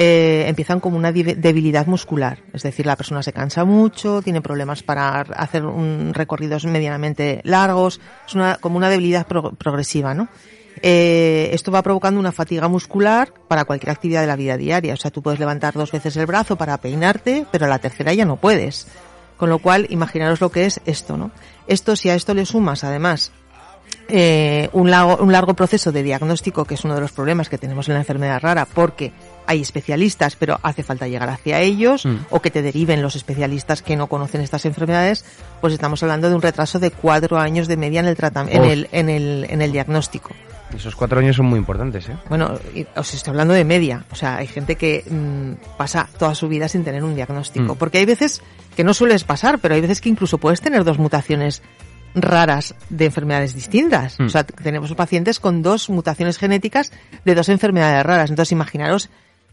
Eh, 0.00 0.44
empiezan 0.46 0.78
como 0.78 0.96
una 0.96 1.10
debilidad 1.10 1.88
muscular, 1.88 2.38
es 2.52 2.62
decir, 2.62 2.86
la 2.86 2.94
persona 2.94 3.20
se 3.20 3.32
cansa 3.32 3.64
mucho, 3.64 4.22
tiene 4.22 4.40
problemas 4.40 4.84
para 4.84 5.22
hacer 5.22 5.66
un, 5.66 6.12
recorridos 6.14 6.66
medianamente 6.66 7.40
largos, 7.42 8.00
es 8.24 8.34
una, 8.36 8.58
como 8.60 8.76
una 8.76 8.90
debilidad 8.90 9.26
pro- 9.26 9.54
progresiva, 9.54 10.14
¿no? 10.14 10.28
Eh, 10.82 11.50
esto 11.52 11.72
va 11.72 11.82
provocando 11.82 12.20
una 12.20 12.30
fatiga 12.30 12.68
muscular 12.68 13.32
para 13.48 13.64
cualquier 13.64 13.90
actividad 13.90 14.20
de 14.20 14.28
la 14.28 14.36
vida 14.36 14.56
diaria. 14.56 14.94
O 14.94 14.96
sea, 14.96 15.10
tú 15.10 15.20
puedes 15.20 15.40
levantar 15.40 15.74
dos 15.74 15.90
veces 15.90 16.16
el 16.16 16.26
brazo 16.26 16.54
para 16.54 16.78
peinarte, 16.78 17.44
pero 17.50 17.66
a 17.66 17.68
la 17.68 17.80
tercera 17.80 18.14
ya 18.14 18.24
no 18.24 18.36
puedes. 18.36 18.86
Con 19.36 19.48
lo 19.50 19.58
cual, 19.58 19.88
imaginaros 19.90 20.40
lo 20.40 20.52
que 20.52 20.66
es 20.66 20.80
esto, 20.86 21.16
¿no? 21.16 21.32
Esto, 21.66 21.96
si 21.96 22.08
a 22.08 22.14
esto 22.14 22.32
le 22.34 22.46
sumas, 22.46 22.84
además, 22.84 23.32
eh, 24.08 24.68
un, 24.72 24.90
largo, 24.92 25.16
un 25.16 25.32
largo 25.32 25.54
proceso 25.54 25.90
de 25.90 26.04
diagnóstico, 26.04 26.64
que 26.64 26.74
es 26.74 26.84
uno 26.84 26.94
de 26.94 27.00
los 27.00 27.10
problemas 27.10 27.48
que 27.48 27.58
tenemos 27.58 27.88
en 27.88 27.94
la 27.94 28.00
enfermedad 28.00 28.40
rara, 28.40 28.64
porque 28.64 29.12
hay 29.48 29.60
especialistas, 29.62 30.36
pero 30.36 30.60
hace 30.62 30.82
falta 30.84 31.08
llegar 31.08 31.28
hacia 31.30 31.58
ellos, 31.60 32.04
Mm. 32.06 32.16
o 32.30 32.40
que 32.40 32.50
te 32.52 32.62
deriven 32.62 33.02
los 33.02 33.16
especialistas 33.16 33.82
que 33.82 33.96
no 33.96 34.06
conocen 34.06 34.40
estas 34.42 34.64
enfermedades, 34.66 35.24
pues 35.60 35.72
estamos 35.72 36.00
hablando 36.04 36.28
de 36.28 36.36
un 36.36 36.42
retraso 36.42 36.78
de 36.78 36.92
cuatro 36.92 37.38
años 37.38 37.66
de 37.66 37.76
media 37.76 37.98
en 38.00 38.06
el, 38.06 38.16
tratam- 38.16 38.48
en 38.50 38.64
el, 38.64 38.88
en 38.92 39.08
el, 39.08 39.46
en 39.50 39.60
el 39.62 39.72
diagnóstico. 39.72 40.30
Esos 40.76 40.94
cuatro 40.94 41.18
años 41.18 41.34
son 41.34 41.46
muy 41.46 41.58
importantes, 41.58 42.10
¿eh? 42.10 42.16
Bueno, 42.28 42.52
os 42.94 43.14
estoy 43.14 43.30
hablando 43.30 43.54
de 43.54 43.64
media. 43.64 44.04
O 44.12 44.14
sea, 44.14 44.36
hay 44.36 44.46
gente 44.46 44.76
que 44.76 45.02
mm, 45.10 45.76
pasa 45.78 46.06
toda 46.18 46.34
su 46.34 46.46
vida 46.46 46.68
sin 46.68 46.84
tener 46.84 47.02
un 47.02 47.14
diagnóstico. 47.14 47.74
Mm. 47.74 47.78
Porque 47.78 47.96
hay 47.98 48.04
veces 48.04 48.42
que 48.76 48.84
no 48.84 48.92
sueles 48.92 49.24
pasar, 49.24 49.60
pero 49.60 49.74
hay 49.74 49.80
veces 49.80 50.02
que 50.02 50.10
incluso 50.10 50.36
puedes 50.36 50.60
tener 50.60 50.84
dos 50.84 50.98
mutaciones 50.98 51.62
raras 52.14 52.74
de 52.90 53.06
enfermedades 53.06 53.54
distintas. 53.54 54.18
Mm. 54.20 54.26
O 54.26 54.28
sea, 54.28 54.44
tenemos 54.44 54.92
pacientes 54.94 55.40
con 55.40 55.62
dos 55.62 55.88
mutaciones 55.88 56.36
genéticas 56.36 56.92
de 57.24 57.34
dos 57.34 57.48
enfermedades 57.48 58.04
raras. 58.04 58.28
Entonces, 58.28 58.52
imaginaros 58.52 59.08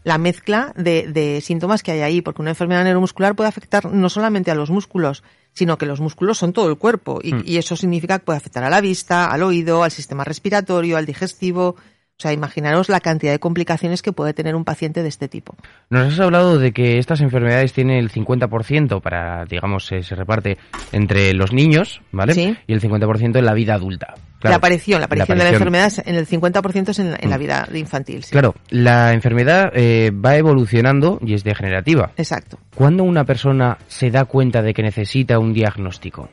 la 0.06 0.18
mezcla 0.18 0.72
de, 0.76 1.08
de 1.08 1.40
síntomas 1.40 1.82
que 1.82 1.90
hay 1.90 2.00
ahí, 2.00 2.20
porque 2.22 2.40
una 2.40 2.52
enfermedad 2.52 2.84
neuromuscular 2.84 3.34
puede 3.34 3.48
afectar 3.48 3.86
no 3.92 4.08
solamente 4.08 4.52
a 4.52 4.54
los 4.54 4.70
músculos, 4.70 5.24
sino 5.52 5.78
que 5.78 5.86
los 5.86 6.00
músculos 6.00 6.38
son 6.38 6.52
todo 6.52 6.68
el 6.70 6.78
cuerpo. 6.78 7.18
Y, 7.20 7.32
Mm. 7.34 7.42
y 7.44 7.56
eso 7.56 7.74
significa 7.74 8.20
que 8.20 8.24
puede 8.24 8.36
afectar 8.36 8.62
a 8.62 8.70
la 8.70 8.80
vista, 8.80 9.24
al 9.26 9.42
oído, 9.42 9.82
al 9.82 9.90
sistema 9.90 10.22
respiratorio, 10.22 10.96
al 10.96 11.06
digestivo. 11.06 11.74
O 12.18 12.22
sea, 12.22 12.32
imaginaros 12.32 12.88
la 12.88 13.00
cantidad 13.00 13.32
de 13.32 13.38
complicaciones 13.38 14.00
que 14.00 14.10
puede 14.10 14.32
tener 14.32 14.54
un 14.56 14.64
paciente 14.64 15.02
de 15.02 15.08
este 15.10 15.28
tipo. 15.28 15.54
Nos 15.90 16.14
has 16.14 16.20
hablado 16.20 16.58
de 16.58 16.72
que 16.72 16.98
estas 16.98 17.20
enfermedades 17.20 17.74
tienen 17.74 17.98
el 17.98 18.10
50% 18.10 19.02
para, 19.02 19.44
digamos, 19.44 19.84
se 19.84 20.00
reparte 20.14 20.56
entre 20.92 21.34
los 21.34 21.52
niños, 21.52 22.00
¿vale? 22.12 22.32
Sí. 22.32 22.56
Y 22.66 22.72
el 22.72 22.80
50% 22.80 23.36
en 23.38 23.44
la 23.44 23.52
vida 23.52 23.74
adulta. 23.74 24.14
Claro, 24.38 24.52
la 24.52 24.56
aparición, 24.56 25.00
la 25.00 25.06
aparición 25.06 25.36
de 25.36 25.44
la 25.44 25.50
enfermedad 25.50 25.92
en 26.06 26.14
el 26.14 26.26
50% 26.26 26.88
es 26.90 26.98
en 27.00 27.10
la, 27.10 27.18
en 27.20 27.28
la 27.30 27.36
Mm. 27.36 27.40
vida 27.40 27.68
infantil. 27.74 28.24
sí. 28.24 28.32
Claro, 28.32 28.54
la 28.70 29.12
enfermedad 29.12 29.70
eh, 29.74 30.10
va 30.10 30.36
evolucionando 30.36 31.18
y 31.22 31.34
es 31.34 31.44
degenerativa. 31.44 32.12
Exacto. 32.16 32.58
¿Cuándo 32.74 33.04
una 33.04 33.24
persona 33.24 33.76
se 33.88 34.10
da 34.10 34.24
cuenta 34.24 34.62
de 34.62 34.72
que 34.72 34.82
necesita 34.82 35.38
un 35.38 35.52
diagnóstico? 35.52 36.30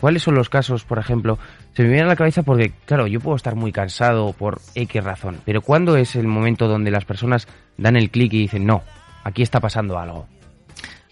¿Cuáles 0.00 0.22
son 0.22 0.34
los 0.34 0.48
casos, 0.48 0.84
por 0.84 0.98
ejemplo? 0.98 1.38
Se 1.74 1.82
me 1.82 1.88
viene 1.88 2.02
a 2.02 2.06
la 2.06 2.16
cabeza 2.16 2.42
porque, 2.42 2.72
claro, 2.84 3.06
yo 3.06 3.20
puedo 3.20 3.36
estar 3.36 3.54
muy 3.54 3.72
cansado 3.72 4.32
por 4.32 4.60
X 4.74 5.02
razón, 5.02 5.40
pero 5.44 5.62
¿cuándo 5.62 5.96
es 5.96 6.16
el 6.16 6.26
momento 6.26 6.68
donde 6.68 6.90
las 6.90 7.04
personas 7.04 7.46
dan 7.76 7.96
el 7.96 8.10
clic 8.10 8.32
y 8.34 8.38
dicen, 8.40 8.66
no, 8.66 8.82
aquí 9.22 9.42
está 9.42 9.60
pasando 9.60 9.98
algo? 9.98 10.26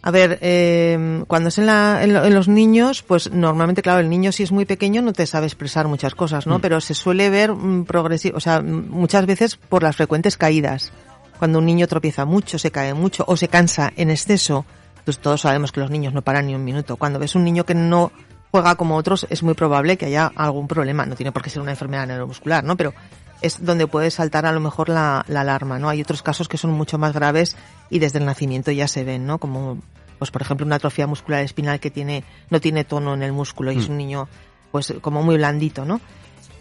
A 0.04 0.10
ver, 0.10 0.38
eh, 0.42 1.22
cuando 1.28 1.48
es 1.48 1.58
en, 1.58 1.66
la, 1.66 2.02
en, 2.02 2.34
los 2.34 2.48
niños, 2.48 3.04
pues 3.04 3.30
normalmente, 3.30 3.82
claro, 3.82 4.00
el 4.00 4.10
niño 4.10 4.32
si 4.32 4.42
es 4.42 4.50
muy 4.50 4.64
pequeño 4.64 5.00
no 5.00 5.12
te 5.12 5.26
sabe 5.26 5.46
expresar 5.46 5.86
muchas 5.86 6.16
cosas, 6.16 6.48
¿no? 6.48 6.58
Mm. 6.58 6.60
Pero 6.60 6.80
se 6.80 6.94
suele 6.94 7.30
ver 7.30 7.52
mm, 7.52 7.84
progresivo, 7.84 8.36
o 8.36 8.40
sea, 8.40 8.62
muchas 8.62 9.26
veces 9.26 9.56
por 9.56 9.84
las 9.84 9.94
frecuentes 9.94 10.36
caídas. 10.36 10.92
Cuando 11.38 11.60
un 11.60 11.66
niño 11.66 11.86
tropieza 11.86 12.24
mucho, 12.24 12.58
se 12.58 12.72
cae 12.72 12.94
mucho 12.94 13.24
o 13.28 13.36
se 13.36 13.46
cansa 13.46 13.92
en 13.96 14.10
exceso, 14.10 14.66
pues 15.04 15.20
todos 15.20 15.42
sabemos 15.42 15.70
que 15.70 15.80
los 15.80 15.90
niños 15.90 16.12
no 16.12 16.22
paran 16.22 16.46
ni 16.46 16.54
un 16.56 16.64
minuto. 16.64 16.96
Cuando 16.96 17.20
ves 17.20 17.36
un 17.36 17.44
niño 17.44 17.64
que 17.64 17.74
no 17.74 18.10
juega 18.52 18.76
como 18.76 18.96
otros, 18.96 19.26
es 19.30 19.42
muy 19.42 19.54
probable 19.54 19.96
que 19.96 20.06
haya 20.06 20.30
algún 20.36 20.68
problema. 20.68 21.06
No 21.06 21.16
tiene 21.16 21.32
por 21.32 21.42
qué 21.42 21.50
ser 21.50 21.62
una 21.62 21.72
enfermedad 21.72 22.06
neuromuscular, 22.06 22.62
¿no? 22.62 22.76
Pero 22.76 22.92
es 23.40 23.64
donde 23.64 23.86
puede 23.86 24.10
saltar 24.10 24.44
a 24.46 24.52
lo 24.52 24.60
mejor 24.60 24.90
la, 24.90 25.24
la, 25.26 25.40
alarma, 25.40 25.78
¿no? 25.78 25.88
Hay 25.88 26.02
otros 26.02 26.22
casos 26.22 26.48
que 26.48 26.58
son 26.58 26.70
mucho 26.70 26.98
más 26.98 27.14
graves 27.14 27.56
y 27.90 27.98
desde 27.98 28.18
el 28.18 28.26
nacimiento 28.26 28.70
ya 28.70 28.86
se 28.86 29.04
ven, 29.04 29.26
¿no? 29.26 29.38
Como, 29.38 29.78
pues 30.18 30.30
por 30.30 30.42
ejemplo, 30.42 30.66
una 30.66 30.76
atrofia 30.76 31.06
muscular 31.06 31.42
espinal 31.42 31.80
que 31.80 31.90
tiene, 31.90 32.24
no 32.50 32.60
tiene 32.60 32.84
tono 32.84 33.14
en 33.14 33.22
el 33.22 33.32
músculo 33.32 33.72
y 33.72 33.78
es 33.78 33.88
mm. 33.88 33.90
un 33.90 33.96
niño, 33.96 34.28
pues 34.70 34.94
como 35.00 35.22
muy 35.22 35.36
blandito, 35.36 35.86
¿no? 35.86 36.00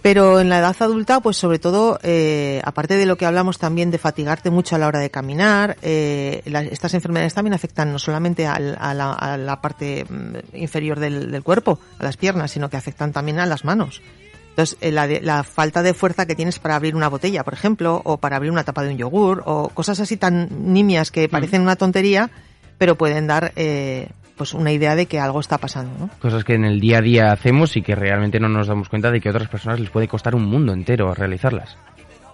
Pero 0.02 0.40
en 0.40 0.50
la 0.50 0.60
edad 0.60 0.76
adulta, 0.80 1.20
pues 1.20 1.38
sobre 1.38 1.60
todo, 1.60 2.00
eh, 2.02 2.60
aparte 2.64 2.98
de 2.98 3.06
lo 3.06 3.18
que 3.18 3.28
hablamos 3.28 3.60
también 3.60 3.92
de 3.92 4.00
fatigarte 4.00 4.50
mucho 4.50 4.76
a 4.76 4.80
la 4.80 4.88
hora 4.88 5.00
de 5.00 5.12
caminar, 5.12 5.78
eh, 5.84 6.42
estas 6.72 6.96
enfermedades 6.96 7.36
también 7.36 7.54
afectan 7.54 7.92
no 7.92 8.00
solamente 8.00 8.48
a, 8.48 8.60
la, 8.60 9.14
a 9.14 9.38
la, 9.38 9.62
parte 9.62 10.06
mm, 10.10 10.56
inferior 10.56 11.00
del, 11.00 11.32
del, 11.32 11.44
cuerpo, 11.44 11.80
a 12.00 12.04
las 12.04 12.18
piernas, 12.18 12.50
sino 12.50 12.68
que 12.68 12.78
afectan 12.78 13.12
también 13.12 13.40
a 13.40 13.46
las 13.46 13.64
manos. 13.64 14.02
Entonces, 14.50 14.76
eh, 14.82 14.92
la, 14.92 15.06
la, 15.08 15.44
falta 15.44 15.84
de 15.84 15.94
fuerza 15.94 16.26
que 16.26 16.36
tienes 16.36 16.58
para 16.58 16.76
abrir 16.76 16.96
una 16.96 17.08
botella, 17.08 17.44
por 17.44 17.54
ejemplo, 17.54 18.02
o 18.04 18.18
para 18.18 18.38
abrir 18.38 18.52
una 18.52 18.64
tapa 18.64 18.82
de 18.82 18.90
un 18.90 18.98
yogur, 18.98 19.44
o 19.46 19.70
cosas 19.70 20.00
así 20.00 20.18
tan 20.18 20.74
nimias 20.74 21.12
que 21.12 21.30
parecen 21.30 21.62
una 21.62 21.76
tontería, 21.76 22.32
pero 22.80 22.98
pueden 22.98 23.28
dar 23.28 23.54
eh, 23.56 24.10
pues 24.36 24.54
una 24.54 24.72
idea 24.72 24.96
de 24.96 25.06
que 25.06 25.20
algo 25.20 25.40
está 25.40 25.58
pasando. 25.58 25.92
¿no? 26.00 26.10
Cosas 26.20 26.44
que 26.44 26.54
en 26.54 26.66
el 26.66 26.80
día 26.80 27.00
a 27.00 27.02
día 27.02 27.32
hacemos 27.32 27.76
y 27.78 27.82
que 27.82 27.96
realmente 27.96 28.40
no 28.40 28.50
nos 28.50 28.68
damos 28.68 28.90
cuenta 28.90 29.12
de 29.12 29.20
que 29.20 29.30
a 29.30 29.32
otras 29.32 29.50
personas 29.50 29.80
les 29.80 29.90
puede 29.90 30.08
costar 30.08 30.36
un 30.36 30.46
mundo 30.46 30.74
entero 30.74 31.14
realizarlas. 31.14 31.78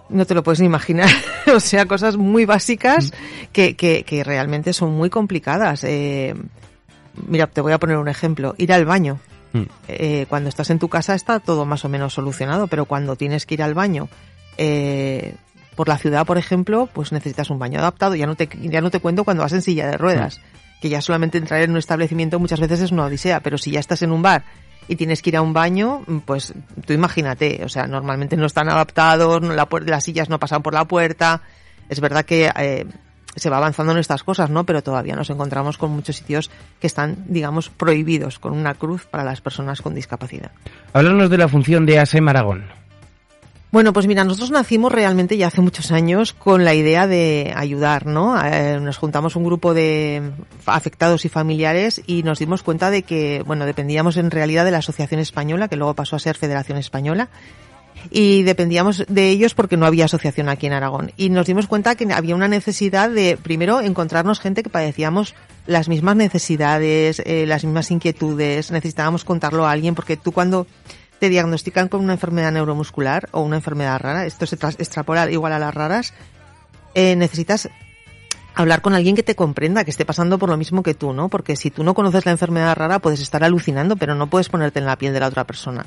No 0.08 0.24
te 0.24 0.34
lo 0.34 0.42
puedes 0.42 0.60
ni 0.60 0.66
imaginar. 0.66 1.10
o 1.54 1.60
sea, 1.60 1.86
cosas 1.86 2.16
muy 2.16 2.44
básicas 2.44 3.12
mm. 3.12 3.46
que, 3.52 3.76
que, 3.76 4.04
que 4.04 4.24
realmente 4.24 4.72
son 4.72 4.92
muy 4.94 5.10
complicadas. 5.10 5.84
Eh, 5.84 6.34
mira, 7.26 7.46
te 7.46 7.60
voy 7.60 7.72
a 7.72 7.78
poner 7.78 7.96
un 7.96 8.08
ejemplo. 8.08 8.54
Ir 8.58 8.72
al 8.72 8.84
baño. 8.84 9.18
Mm. 9.52 9.62
Eh, 9.88 10.26
cuando 10.28 10.48
estás 10.48 10.70
en 10.70 10.78
tu 10.78 10.88
casa 10.88 11.14
está 11.14 11.40
todo 11.40 11.64
más 11.64 11.84
o 11.84 11.88
menos 11.88 12.14
solucionado, 12.14 12.66
pero 12.66 12.84
cuando 12.84 13.16
tienes 13.16 13.46
que 13.46 13.54
ir 13.54 13.62
al 13.62 13.74
baño 13.74 14.08
eh, 14.56 15.34
por 15.74 15.88
la 15.88 15.98
ciudad, 15.98 16.26
por 16.26 16.38
ejemplo, 16.38 16.88
pues 16.92 17.12
necesitas 17.12 17.50
un 17.50 17.58
baño 17.58 17.78
adaptado. 17.78 18.14
Ya 18.14 18.26
no 18.26 18.34
te, 18.34 18.48
ya 18.60 18.80
no 18.80 18.90
te 18.90 19.00
cuento 19.00 19.24
cuando 19.24 19.42
vas 19.42 19.52
en 19.52 19.62
silla 19.62 19.86
de 19.86 19.96
ruedas, 19.96 20.38
mm. 20.38 20.67
Que 20.80 20.88
ya 20.88 21.00
solamente 21.00 21.38
entrar 21.38 21.62
en 21.62 21.72
un 21.72 21.76
establecimiento 21.76 22.38
muchas 22.38 22.60
veces 22.60 22.80
es 22.80 22.92
una 22.92 23.06
odisea, 23.06 23.40
pero 23.40 23.58
si 23.58 23.70
ya 23.70 23.80
estás 23.80 24.02
en 24.02 24.12
un 24.12 24.22
bar 24.22 24.44
y 24.86 24.96
tienes 24.96 25.22
que 25.22 25.30
ir 25.30 25.36
a 25.36 25.42
un 25.42 25.52
baño, 25.52 26.02
pues 26.24 26.54
tú 26.86 26.92
imagínate, 26.92 27.60
o 27.64 27.68
sea, 27.68 27.86
normalmente 27.86 28.36
no 28.36 28.46
están 28.46 28.68
adaptados, 28.68 29.42
la, 29.42 29.68
las 29.86 30.04
sillas 30.04 30.28
no 30.28 30.38
pasan 30.38 30.62
por 30.62 30.74
la 30.74 30.86
puerta. 30.86 31.42
Es 31.88 32.00
verdad 32.00 32.24
que 32.24 32.50
eh, 32.56 32.86
se 33.36 33.50
va 33.50 33.58
avanzando 33.58 33.92
en 33.92 33.98
estas 33.98 34.22
cosas, 34.22 34.50
¿no? 34.50 34.64
Pero 34.64 34.82
todavía 34.82 35.14
nos 35.14 35.30
encontramos 35.30 35.78
con 35.78 35.90
muchos 35.90 36.16
sitios 36.16 36.50
que 36.80 36.86
están, 36.86 37.24
digamos, 37.28 37.68
prohibidos, 37.68 38.38
con 38.38 38.52
una 38.52 38.74
cruz 38.74 39.06
para 39.06 39.24
las 39.24 39.40
personas 39.40 39.82
con 39.82 39.94
discapacidad. 39.94 40.50
Háblanos 40.92 41.30
de 41.30 41.38
la 41.38 41.48
función 41.48 41.86
de 41.86 41.98
ASEM 41.98 42.28
Aragón. 42.28 42.77
Bueno, 43.70 43.92
pues 43.92 44.06
mira, 44.06 44.24
nosotros 44.24 44.50
nacimos 44.50 44.90
realmente 44.90 45.36
ya 45.36 45.48
hace 45.48 45.60
muchos 45.60 45.92
años 45.92 46.32
con 46.32 46.64
la 46.64 46.74
idea 46.74 47.06
de 47.06 47.52
ayudar, 47.54 48.06
¿no? 48.06 48.42
Eh, 48.42 48.80
nos 48.80 48.96
juntamos 48.96 49.36
un 49.36 49.44
grupo 49.44 49.74
de 49.74 50.32
afectados 50.64 51.26
y 51.26 51.28
familiares 51.28 52.00
y 52.06 52.22
nos 52.22 52.38
dimos 52.38 52.62
cuenta 52.62 52.90
de 52.90 53.02
que, 53.02 53.42
bueno, 53.46 53.66
dependíamos 53.66 54.16
en 54.16 54.30
realidad 54.30 54.64
de 54.64 54.70
la 54.70 54.78
Asociación 54.78 55.20
Española, 55.20 55.68
que 55.68 55.76
luego 55.76 55.92
pasó 55.92 56.16
a 56.16 56.18
ser 56.18 56.36
Federación 56.36 56.78
Española, 56.78 57.28
y 58.10 58.42
dependíamos 58.42 59.04
de 59.06 59.28
ellos 59.28 59.54
porque 59.54 59.76
no 59.76 59.84
había 59.84 60.06
asociación 60.06 60.48
aquí 60.48 60.66
en 60.66 60.72
Aragón. 60.72 61.12
Y 61.18 61.28
nos 61.28 61.46
dimos 61.46 61.66
cuenta 61.66 61.94
que 61.94 62.10
había 62.10 62.36
una 62.36 62.48
necesidad 62.48 63.10
de, 63.10 63.36
primero, 63.36 63.82
encontrarnos 63.82 64.40
gente 64.40 64.62
que 64.62 64.70
padecíamos 64.70 65.34
las 65.66 65.88
mismas 65.88 66.16
necesidades, 66.16 67.20
eh, 67.26 67.44
las 67.46 67.64
mismas 67.64 67.90
inquietudes, 67.90 68.70
necesitábamos 68.70 69.24
contarlo 69.24 69.66
a 69.66 69.72
alguien 69.72 69.94
porque 69.94 70.16
tú 70.16 70.32
cuando 70.32 70.66
te 71.18 71.28
diagnostican 71.28 71.88
con 71.88 72.00
una 72.00 72.14
enfermedad 72.14 72.52
neuromuscular 72.52 73.28
o 73.32 73.40
una 73.40 73.56
enfermedad 73.56 73.98
rara, 74.00 74.26
esto 74.26 74.46
se 74.46 74.56
extrapola 74.56 75.30
igual 75.30 75.52
a 75.52 75.58
las 75.58 75.74
raras, 75.74 76.14
eh, 76.94 77.16
necesitas 77.16 77.68
hablar 78.54 78.82
con 78.82 78.94
alguien 78.94 79.14
que 79.14 79.22
te 79.22 79.36
comprenda, 79.36 79.84
que 79.84 79.90
esté 79.90 80.04
pasando 80.04 80.38
por 80.38 80.48
lo 80.48 80.56
mismo 80.56 80.82
que 80.82 80.94
tú, 80.94 81.12
¿no? 81.12 81.28
Porque 81.28 81.54
si 81.54 81.70
tú 81.70 81.84
no 81.84 81.94
conoces 81.94 82.26
la 82.26 82.32
enfermedad 82.32 82.76
rara 82.76 82.98
puedes 82.98 83.20
estar 83.20 83.44
alucinando, 83.44 83.96
pero 83.96 84.14
no 84.14 84.28
puedes 84.28 84.48
ponerte 84.48 84.80
en 84.80 84.86
la 84.86 84.96
piel 84.96 85.12
de 85.12 85.20
la 85.20 85.28
otra 85.28 85.44
persona. 85.44 85.86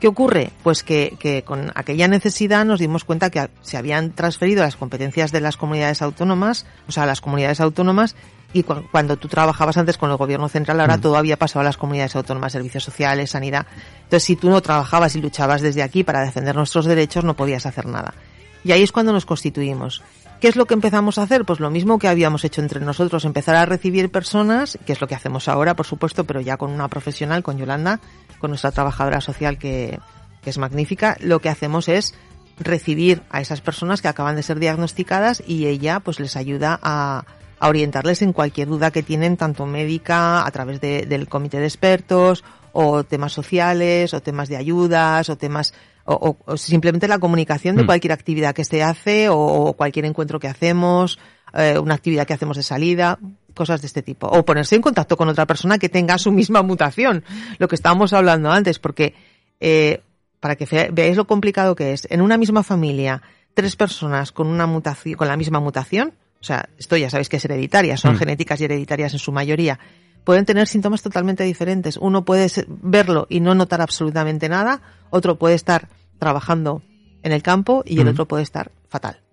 ¿Qué 0.00 0.08
ocurre? 0.08 0.50
Pues 0.62 0.82
que, 0.82 1.16
que, 1.18 1.42
con 1.44 1.72
aquella 1.74 2.08
necesidad 2.08 2.64
nos 2.64 2.80
dimos 2.80 3.04
cuenta 3.04 3.30
que 3.30 3.48
se 3.62 3.76
habían 3.76 4.12
transferido 4.12 4.62
las 4.62 4.76
competencias 4.76 5.32
de 5.32 5.40
las 5.40 5.56
comunidades 5.56 6.02
autónomas, 6.02 6.66
o 6.88 6.92
sea, 6.92 7.06
las 7.06 7.20
comunidades 7.20 7.60
autónomas, 7.60 8.14
y 8.54 8.62
cuando 8.62 9.16
tú 9.16 9.26
trabajabas 9.26 9.76
antes 9.76 9.98
con 9.98 10.10
el 10.10 10.16
gobierno 10.16 10.48
central, 10.48 10.80
ahora 10.80 10.96
mm. 10.96 11.00
todo 11.00 11.16
había 11.16 11.36
pasado 11.36 11.62
a 11.62 11.64
las 11.64 11.76
comunidades 11.76 12.14
autónomas, 12.14 12.52
servicios 12.52 12.84
sociales, 12.84 13.30
sanidad. 13.30 13.66
Entonces, 14.04 14.22
si 14.22 14.36
tú 14.36 14.48
no 14.48 14.62
trabajabas 14.62 15.16
y 15.16 15.20
luchabas 15.20 15.60
desde 15.60 15.82
aquí 15.82 16.04
para 16.04 16.24
defender 16.24 16.54
nuestros 16.54 16.86
derechos, 16.86 17.24
no 17.24 17.34
podías 17.34 17.66
hacer 17.66 17.86
nada. 17.86 18.14
Y 18.62 18.70
ahí 18.70 18.84
es 18.84 18.92
cuando 18.92 19.12
nos 19.12 19.26
constituimos. 19.26 20.02
¿Qué 20.40 20.48
es 20.48 20.56
lo 20.56 20.66
que 20.66 20.74
empezamos 20.74 21.18
a 21.18 21.22
hacer? 21.22 21.44
Pues 21.44 21.58
lo 21.58 21.70
mismo 21.70 21.98
que 21.98 22.06
habíamos 22.06 22.44
hecho 22.44 22.60
entre 22.60 22.80
nosotros, 22.80 23.24
empezar 23.24 23.56
a 23.56 23.66
recibir 23.66 24.10
personas, 24.10 24.78
que 24.86 24.92
es 24.92 25.00
lo 25.00 25.08
que 25.08 25.14
hacemos 25.14 25.48
ahora, 25.48 25.74
por 25.74 25.86
supuesto, 25.86 26.24
pero 26.24 26.40
ya 26.40 26.56
con 26.56 26.70
una 26.70 26.86
profesional, 26.88 27.42
con 27.42 27.58
Yolanda, 27.58 27.98
con 28.44 28.50
nuestra 28.50 28.72
trabajadora 28.72 29.22
social 29.22 29.56
que, 29.56 29.98
que 30.42 30.50
es 30.50 30.58
magnífica. 30.58 31.16
Lo 31.20 31.40
que 31.40 31.48
hacemos 31.48 31.88
es 31.88 32.14
recibir 32.58 33.22
a 33.30 33.40
esas 33.40 33.62
personas 33.62 34.02
que 34.02 34.08
acaban 34.08 34.36
de 34.36 34.42
ser 34.42 34.58
diagnosticadas 34.58 35.42
y 35.46 35.64
ella 35.66 36.00
pues 36.00 36.20
les 36.20 36.36
ayuda 36.36 36.78
a, 36.82 37.24
a 37.58 37.68
orientarles 37.70 38.20
en 38.20 38.34
cualquier 38.34 38.68
duda 38.68 38.90
que 38.90 39.02
tienen, 39.02 39.38
tanto 39.38 39.64
médica, 39.64 40.44
a 40.44 40.50
través 40.50 40.78
del 40.78 41.26
comité 41.26 41.58
de 41.58 41.64
expertos, 41.64 42.44
o 42.72 43.02
temas 43.02 43.32
sociales, 43.32 44.12
o 44.12 44.20
temas 44.20 44.50
de 44.50 44.58
ayudas, 44.58 45.30
o 45.30 45.38
temas, 45.38 45.72
o, 46.04 46.36
simplemente 46.58 47.08
la 47.08 47.18
comunicación 47.18 47.76
de 47.76 47.84
mm. 47.84 47.86
cualquier 47.86 48.12
actividad 48.12 48.54
que 48.54 48.66
se 48.66 48.82
hace, 48.82 49.30
o, 49.30 49.72
cualquier 49.72 50.04
encuentro 50.04 50.38
que 50.38 50.48
hacemos, 50.48 51.18
eh, 51.54 51.78
una 51.78 51.94
actividad 51.94 52.26
que 52.26 52.34
hacemos 52.34 52.56
de 52.56 52.62
salida, 52.62 53.18
cosas 53.54 53.80
de 53.80 53.86
este 53.86 54.02
tipo. 54.02 54.26
O 54.26 54.44
ponerse 54.44 54.74
en 54.74 54.82
contacto 54.82 55.16
con 55.16 55.28
otra 55.28 55.46
persona 55.46 55.78
que 55.78 55.88
tenga 55.88 56.18
su 56.18 56.32
misma 56.32 56.62
mutación, 56.62 57.24
lo 57.58 57.68
que 57.68 57.76
estábamos 57.76 58.12
hablando 58.12 58.50
antes, 58.50 58.78
porque, 58.78 59.14
eh, 59.60 60.00
para 60.40 60.56
que 60.56 60.90
veáis 60.92 61.16
lo 61.16 61.26
complicado 61.26 61.74
que 61.74 61.92
es, 61.92 62.06
en 62.10 62.20
una 62.20 62.36
misma 62.36 62.62
familia, 62.62 63.22
tres 63.54 63.76
personas 63.76 64.32
con 64.32 64.48
una 64.48 64.66
mutación, 64.66 65.16
con 65.16 65.28
la 65.28 65.36
misma 65.36 65.60
mutación, 65.60 66.12
o 66.40 66.44
sea, 66.44 66.68
esto 66.76 66.96
ya 66.96 67.08
sabéis 67.08 67.28
que 67.28 67.36
es 67.36 67.44
hereditaria, 67.44 67.96
son 67.96 68.14
mm. 68.14 68.18
genéticas 68.18 68.60
y 68.60 68.64
hereditarias 68.64 69.14
en 69.14 69.18
su 69.18 69.32
mayoría, 69.32 69.78
pueden 70.24 70.44
tener 70.44 70.66
síntomas 70.66 71.02
totalmente 71.02 71.44
diferentes. 71.44 71.96
Uno 71.96 72.24
puede 72.24 72.48
verlo 72.66 73.26
y 73.30 73.40
no 73.40 73.54
notar 73.54 73.80
absolutamente 73.80 74.48
nada, 74.48 74.82
otro 75.10 75.38
puede 75.38 75.54
estar 75.54 75.88
trabajando 76.18 76.82
en 77.22 77.32
el 77.32 77.42
campo 77.42 77.82
y 77.86 77.98
el 77.98 78.06
mm. 78.06 78.08
otro 78.08 78.28
puede 78.28 78.42
estar 78.42 78.72
fatal. 78.88 79.23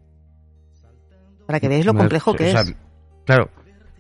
Para 1.45 1.59
que 1.59 1.67
veáis 1.67 1.85
lo 1.85 1.93
complejo 1.93 2.33
que 2.33 2.51
es. 2.51 2.75
Claro, 3.25 3.49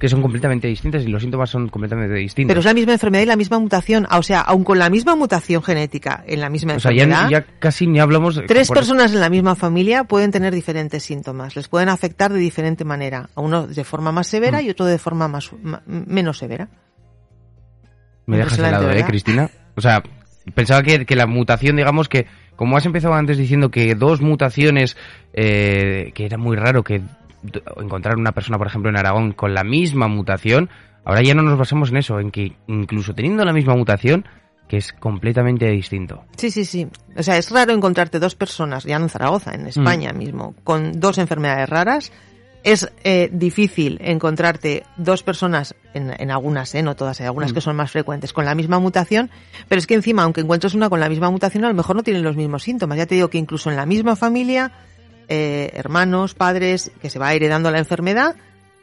que 0.01 0.09
son 0.09 0.23
completamente 0.23 0.67
distintas 0.67 1.03
y 1.03 1.07
los 1.09 1.21
síntomas 1.21 1.47
son 1.47 1.69
completamente 1.69 2.15
distintos. 2.15 2.49
Pero 2.49 2.59
es 2.61 2.65
la 2.65 2.73
misma 2.73 2.93
enfermedad 2.93 3.21
y 3.21 3.27
la 3.27 3.35
misma 3.35 3.59
mutación. 3.59 4.07
O 4.09 4.23
sea, 4.23 4.41
aun 4.41 4.63
con 4.63 4.79
la 4.79 4.89
misma 4.89 5.15
mutación 5.15 5.61
genética 5.61 6.23
en 6.25 6.41
la 6.41 6.49
misma 6.49 6.73
enfermedad. 6.73 7.25
O 7.25 7.29
sea, 7.29 7.39
ya, 7.39 7.45
casi 7.59 7.85
ni 7.85 7.99
hablamos. 7.99 8.41
Tres 8.47 8.69
personas 8.69 9.13
en 9.13 9.19
la 9.19 9.29
misma 9.29 9.53
familia 9.53 10.03
pueden 10.05 10.31
tener 10.31 10.55
diferentes 10.55 11.03
síntomas. 11.03 11.55
Les 11.55 11.67
pueden 11.67 11.87
afectar 11.87 12.33
de 12.33 12.39
diferente 12.39 12.83
manera. 12.83 13.29
A 13.35 13.41
uno 13.41 13.67
de 13.67 13.83
forma 13.83 14.11
más 14.11 14.25
severa 14.25 14.59
mm. 14.59 14.65
y 14.65 14.69
otro 14.71 14.87
de 14.87 14.97
forma 14.97 15.27
más 15.27 15.51
menos 15.85 16.39
severa. 16.39 16.67
Me 18.25 18.37
dejas 18.37 18.57
helado, 18.57 18.89
¿eh, 18.89 19.03
Cristina? 19.03 19.51
O 19.75 19.81
sea, 19.81 20.01
pensaba 20.55 20.81
que, 20.81 21.05
que 21.05 21.15
la 21.15 21.27
mutación, 21.27 21.75
digamos 21.75 22.09
que 22.09 22.25
como 22.61 22.77
has 22.77 22.85
empezado 22.85 23.15
antes 23.15 23.37
diciendo 23.37 23.71
que 23.71 23.95
dos 23.95 24.21
mutaciones, 24.21 24.95
eh, 25.33 26.11
que 26.13 26.25
era 26.25 26.37
muy 26.37 26.55
raro 26.55 26.83
que 26.83 27.01
encontrar 27.77 28.17
una 28.17 28.31
persona, 28.31 28.57
por 28.57 28.67
ejemplo, 28.67 28.89
en 28.89 28.97
Aragón 28.97 29.33
con 29.33 29.53
la 29.53 29.63
misma 29.63 30.07
mutación, 30.07 30.69
ahora 31.03 31.21
ya 31.21 31.33
no 31.33 31.41
nos 31.41 31.57
basamos 31.57 31.89
en 31.89 31.97
eso, 31.97 32.19
en 32.19 32.31
que 32.31 32.55
incluso 32.67 33.13
teniendo 33.13 33.43
la 33.45 33.53
misma 33.53 33.75
mutación, 33.75 34.25
que 34.67 34.77
es 34.77 34.93
completamente 34.93 35.69
distinto. 35.69 36.23
Sí, 36.37 36.49
sí, 36.49 36.63
sí. 36.63 36.87
O 37.17 37.23
sea, 37.23 37.37
es 37.37 37.51
raro 37.51 37.73
encontrarte 37.73 38.19
dos 38.19 38.35
personas, 38.35 38.85
ya 38.85 38.97
no 38.99 39.05
en 39.05 39.09
Zaragoza, 39.09 39.53
en 39.53 39.67
España 39.67 40.13
mm. 40.13 40.17
mismo, 40.17 40.55
con 40.63 40.99
dos 40.99 41.17
enfermedades 41.17 41.67
raras, 41.67 42.11
es 42.63 42.89
eh, 43.03 43.29
difícil 43.33 43.97
encontrarte 44.01 44.83
dos 44.95 45.23
personas, 45.23 45.75
en, 45.93 46.13
en 46.17 46.31
algunas, 46.31 46.73
eh, 46.75 46.83
no 46.83 46.95
todas, 46.95 47.19
hay 47.19 47.25
algunas 47.25 47.51
Mm. 47.51 47.55
que 47.55 47.61
son 47.61 47.75
más 47.75 47.91
frecuentes, 47.91 48.33
con 48.33 48.45
la 48.45 48.55
misma 48.55 48.79
mutación, 48.79 49.29
pero 49.67 49.79
es 49.79 49.87
que 49.87 49.95
encima, 49.95 50.23
aunque 50.23 50.41
encuentres 50.41 50.73
una 50.73 50.89
con 50.89 50.99
la 50.99 51.09
misma 51.09 51.29
mutación, 51.29 51.65
a 51.65 51.69
lo 51.69 51.73
mejor 51.73 51.95
no 51.95 52.03
tienen 52.03 52.23
los 52.23 52.35
mismos 52.35 52.63
síntomas. 52.63 52.97
Ya 52.97 53.05
te 53.05 53.15
digo 53.15 53.29
que 53.29 53.39
incluso 53.39 53.69
en 53.69 53.75
la 53.75 53.85
misma 53.85 54.15
familia, 54.15 54.71
eh, 55.33 55.71
hermanos, 55.73 56.33
padres, 56.33 56.91
que 57.01 57.09
se 57.09 57.17
va 57.19 57.33
heredando 57.33 57.71
la 57.71 57.79
enfermedad, 57.79 58.35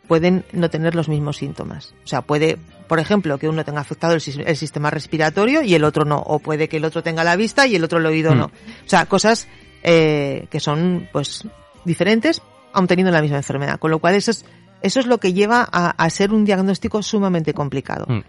pueden 0.07 0.45
no 0.53 0.71
tener 0.71 0.95
los 0.95 1.09
mismos 1.09 1.37
síntomas. 1.37 1.93
O 2.05 2.09
sea, 2.09 2.23
puede, 2.23 2.57
por 2.89 2.99
ejemplo, 2.99 3.37
que 3.39 3.49
uno 3.49 3.63
tenga 3.65 3.81
afectado 3.83 4.15
el, 4.15 4.21
sis- 4.21 4.43
el 4.45 4.57
sistema 4.57 4.89
respiratorio 4.91 5.63
y 5.63 5.75
el 5.75 5.85
otro 5.85 6.05
no, 6.07 6.17
o 6.19 6.39
puede 6.39 6.69
que 6.69 6.79
el 6.79 6.87
otro 6.87 7.03
tenga 7.03 7.25
la 7.25 7.37
vista 7.37 7.67
y 7.67 7.77
el 7.77 7.85
otro 7.85 7.99
el 7.99 8.07
oído 8.07 8.35
Mm. 8.35 8.39
no. 8.39 8.45
O 8.47 8.51
sea, 8.89 9.05
cosas 9.05 9.47
eh, 9.83 10.47
que 10.51 10.61
son, 10.61 11.09
pues, 11.13 11.45
diferentes, 11.85 12.41
aun 12.73 12.87
teniendo 12.87 13.13
la 13.13 13.21
misma 13.21 13.37
enfermedad. 13.37 13.79
Con 13.79 13.91
lo 13.91 13.99
cual, 13.99 14.15
eso 14.15 14.31
es, 14.31 14.45
eso 14.81 15.01
es 15.01 15.07
lo 15.07 15.19
que 15.19 15.33
lleva 15.35 15.69
a, 15.71 15.91
a 15.91 16.11
ser 16.11 16.33
un 16.33 16.45
diagnóstico 16.47 17.03
sumamente 17.03 17.53
complicado. 17.53 18.07
Mm. 18.09 18.23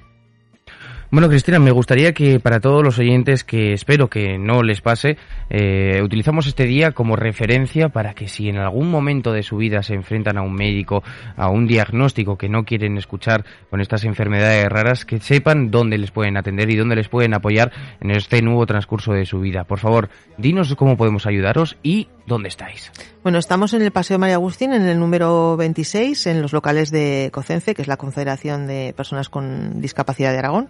Bueno, 1.12 1.28
Cristina, 1.28 1.58
me 1.58 1.72
gustaría 1.72 2.14
que 2.14 2.40
para 2.40 2.60
todos 2.60 2.84
los 2.84 3.00
oyentes, 3.00 3.44
que 3.44 3.74
espero 3.74 4.12
que 4.12 4.38
no 4.38 4.62
les 4.62 4.80
pase, 4.82 5.18
eh, 5.50 6.02
utilizamos 6.04 6.46
este 6.46 6.66
día 6.66 6.92
como 6.92 7.16
referencia 7.16 7.90
para 7.90 8.14
que 8.14 8.28
si 8.28 8.48
en 8.48 8.58
algún 8.58 8.92
momento 8.92 9.34
de 9.34 9.42
su 9.42 9.58
vida 9.58 9.82
se 9.82 9.96
enfrentan 9.96 10.38
a 10.38 10.44
un 10.44 10.54
médico, 10.54 11.02
a 11.36 11.50
un 11.50 11.66
diagnóstico 11.66 12.38
que 12.38 12.48
no 12.48 12.64
quieren 12.64 12.96
escuchar 13.00 13.44
con 13.72 13.82
estas 13.82 14.04
enfermedades 14.04 14.70
raras, 14.70 15.04
que 15.04 15.20
sepan 15.20 15.72
dónde 15.72 15.98
les 15.98 16.12
pueden 16.12 16.38
atender 16.38 16.70
y 16.70 16.76
dónde 16.76 16.96
les 16.96 17.10
pueden 17.10 17.34
apoyar 17.34 17.72
en 18.02 18.12
este 18.12 18.44
nuevo 18.44 18.68
transcurso 18.68 19.12
de 19.12 19.26
su 19.26 19.40
vida. 19.40 19.64
Por 19.64 19.80
favor, 19.80 20.10
dinos 20.38 20.76
cómo 20.76 20.96
podemos 20.96 21.26
ayudaros 21.26 21.76
y 21.82 22.08
dónde 22.30 22.48
estáis. 22.48 22.90
Bueno, 23.22 23.38
estamos 23.40 23.74
en 23.74 23.82
el 23.82 23.92
Paseo 23.92 24.18
María 24.18 24.36
Agustín, 24.36 24.72
en 24.72 24.84
el 24.84 24.98
número 24.98 25.58
26, 25.58 26.28
en 26.28 26.42
los 26.42 26.54
locales 26.54 26.92
de 26.92 27.30
COCENFE, 27.34 27.76
que 27.76 27.82
es 27.82 27.90
la 27.90 27.98
Confederación 27.98 28.68
de 28.68 28.94
Personas 28.96 29.28
con 29.28 29.82
Discapacidad 29.82 30.32
de 30.32 30.38
Aragón. 30.38 30.70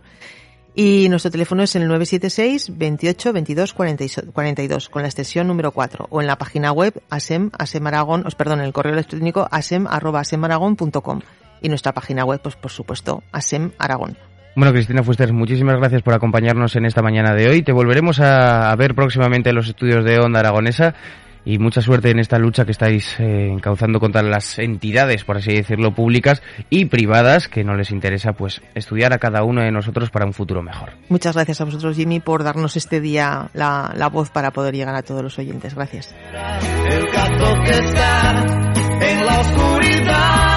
Y 0.75 1.09
nuestro 1.09 1.29
teléfono 1.29 1.63
es 1.63 1.75
el 1.75 1.87
976 1.87 2.77
28 2.77 3.33
22 3.33 3.73
42, 3.73 4.89
con 4.89 5.01
la 5.01 5.07
extensión 5.07 5.47
número 5.47 5.71
4. 5.71 6.07
O 6.09 6.21
en 6.21 6.27
la 6.27 6.37
página 6.37 6.71
web 6.71 7.01
asem, 7.09 7.49
asemaragón, 7.57 8.25
os 8.25 8.35
perdón, 8.35 8.59
en 8.59 8.65
el 8.65 8.73
correo 8.73 8.93
electrónico 8.93 9.47
asem, 9.51 9.87
arroba 9.87 10.21
asemaragón.com. 10.21 11.19
Y 11.61 11.69
nuestra 11.69 11.93
página 11.93 12.23
web, 12.23 12.39
pues 12.41 12.55
por 12.55 12.71
supuesto, 12.71 13.23
asem 13.31 13.71
aragón. 13.77 14.17
Bueno, 14.55 14.71
Cristina 14.71 15.03
Fuster, 15.03 15.31
muchísimas 15.33 15.77
gracias 15.77 16.01
por 16.01 16.13
acompañarnos 16.13 16.75
en 16.75 16.85
esta 16.85 17.01
mañana 17.01 17.33
de 17.33 17.49
hoy. 17.49 17.61
Te 17.61 17.71
volveremos 17.71 18.19
a, 18.19 18.71
a 18.71 18.75
ver 18.75 18.95
próximamente 18.95 19.49
en 19.49 19.55
los 19.55 19.67
estudios 19.67 20.03
de 20.05 20.19
Onda 20.19 20.39
Aragonesa 20.39 20.95
y 21.49 21.57
mucha 21.57 21.81
suerte 21.81 22.11
en 22.11 22.19
esta 22.19 22.37
lucha 22.37 22.63
que 22.63 22.71
estáis 22.71 23.19
eh, 23.19 23.49
encauzando 23.51 23.99
contra 23.99 24.21
las 24.21 24.59
entidades, 24.59 25.23
por 25.23 25.37
así 25.37 25.51
decirlo, 25.51 25.95
públicas 25.95 26.43
y 26.69 26.85
privadas 26.85 27.47
que 27.47 27.63
no 27.63 27.73
les 27.75 27.89
interesa 27.89 28.33
pues 28.33 28.61
estudiar 28.75 29.13
a 29.13 29.17
cada 29.17 29.43
uno 29.43 29.63
de 29.63 29.71
nosotros 29.71 30.11
para 30.11 30.27
un 30.27 30.33
futuro 30.33 30.61
mejor. 30.61 30.91
Muchas 31.09 31.33
gracias 31.33 31.59
a 31.61 31.65
vosotros, 31.65 31.95
Jimmy, 31.95 32.19
por 32.19 32.43
darnos 32.43 32.77
este 32.77 33.01
día 33.01 33.49
la, 33.53 33.91
la 33.95 34.09
voz 34.09 34.29
para 34.29 34.51
poder 34.51 34.75
llegar 34.75 34.93
a 34.93 35.01
todos 35.01 35.23
los 35.23 35.39
oyentes. 35.39 35.73
Gracias. 35.73 36.13
El 36.91 37.07
gato 37.11 37.55
que 37.65 37.71
está 37.71 38.45
en 39.01 39.25
la 39.25 39.39
oscuridad 39.39 40.48